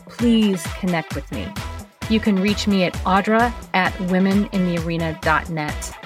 please 0.09 0.61
connect 0.81 1.15
with 1.15 1.31
me. 1.31 1.47
You 2.09 2.19
can 2.19 2.35
reach 2.35 2.67
me 2.67 2.83
at 2.83 2.93
audra 3.05 3.51
at 3.73 3.91
womeninthearena.net. 3.93 5.97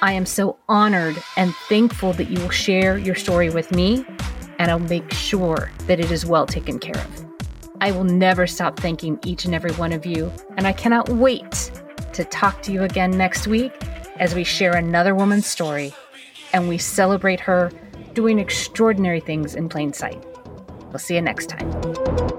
I 0.00 0.12
am 0.12 0.24
so 0.24 0.56
honored 0.68 1.22
and 1.36 1.54
thankful 1.68 2.14
that 2.14 2.30
you 2.30 2.40
will 2.40 2.50
share 2.50 2.96
your 2.96 3.14
story 3.14 3.50
with 3.50 3.70
me, 3.70 4.04
and 4.58 4.70
I'll 4.70 4.78
make 4.78 5.12
sure 5.12 5.70
that 5.86 6.00
it 6.00 6.10
is 6.10 6.24
well 6.24 6.46
taken 6.46 6.78
care 6.78 6.96
of. 6.96 7.26
I 7.80 7.92
will 7.92 8.04
never 8.04 8.46
stop 8.46 8.80
thanking 8.80 9.18
each 9.24 9.44
and 9.44 9.54
every 9.54 9.72
one 9.72 9.92
of 9.92 10.06
you, 10.06 10.32
and 10.56 10.66
I 10.66 10.72
cannot 10.72 11.10
wait 11.10 11.70
to 12.14 12.24
talk 12.24 12.62
to 12.62 12.72
you 12.72 12.82
again 12.82 13.10
next 13.10 13.46
week 13.46 13.72
as 14.16 14.34
we 14.34 14.44
share 14.44 14.76
another 14.76 15.14
woman's 15.14 15.46
story 15.46 15.92
and 16.52 16.68
we 16.68 16.78
celebrate 16.78 17.40
her 17.40 17.70
doing 18.14 18.38
extraordinary 18.38 19.20
things 19.20 19.54
in 19.54 19.68
plain 19.68 19.92
sight. 19.92 20.22
We'll 20.88 20.98
see 20.98 21.14
you 21.14 21.22
next 21.22 21.48
time. 21.48 22.31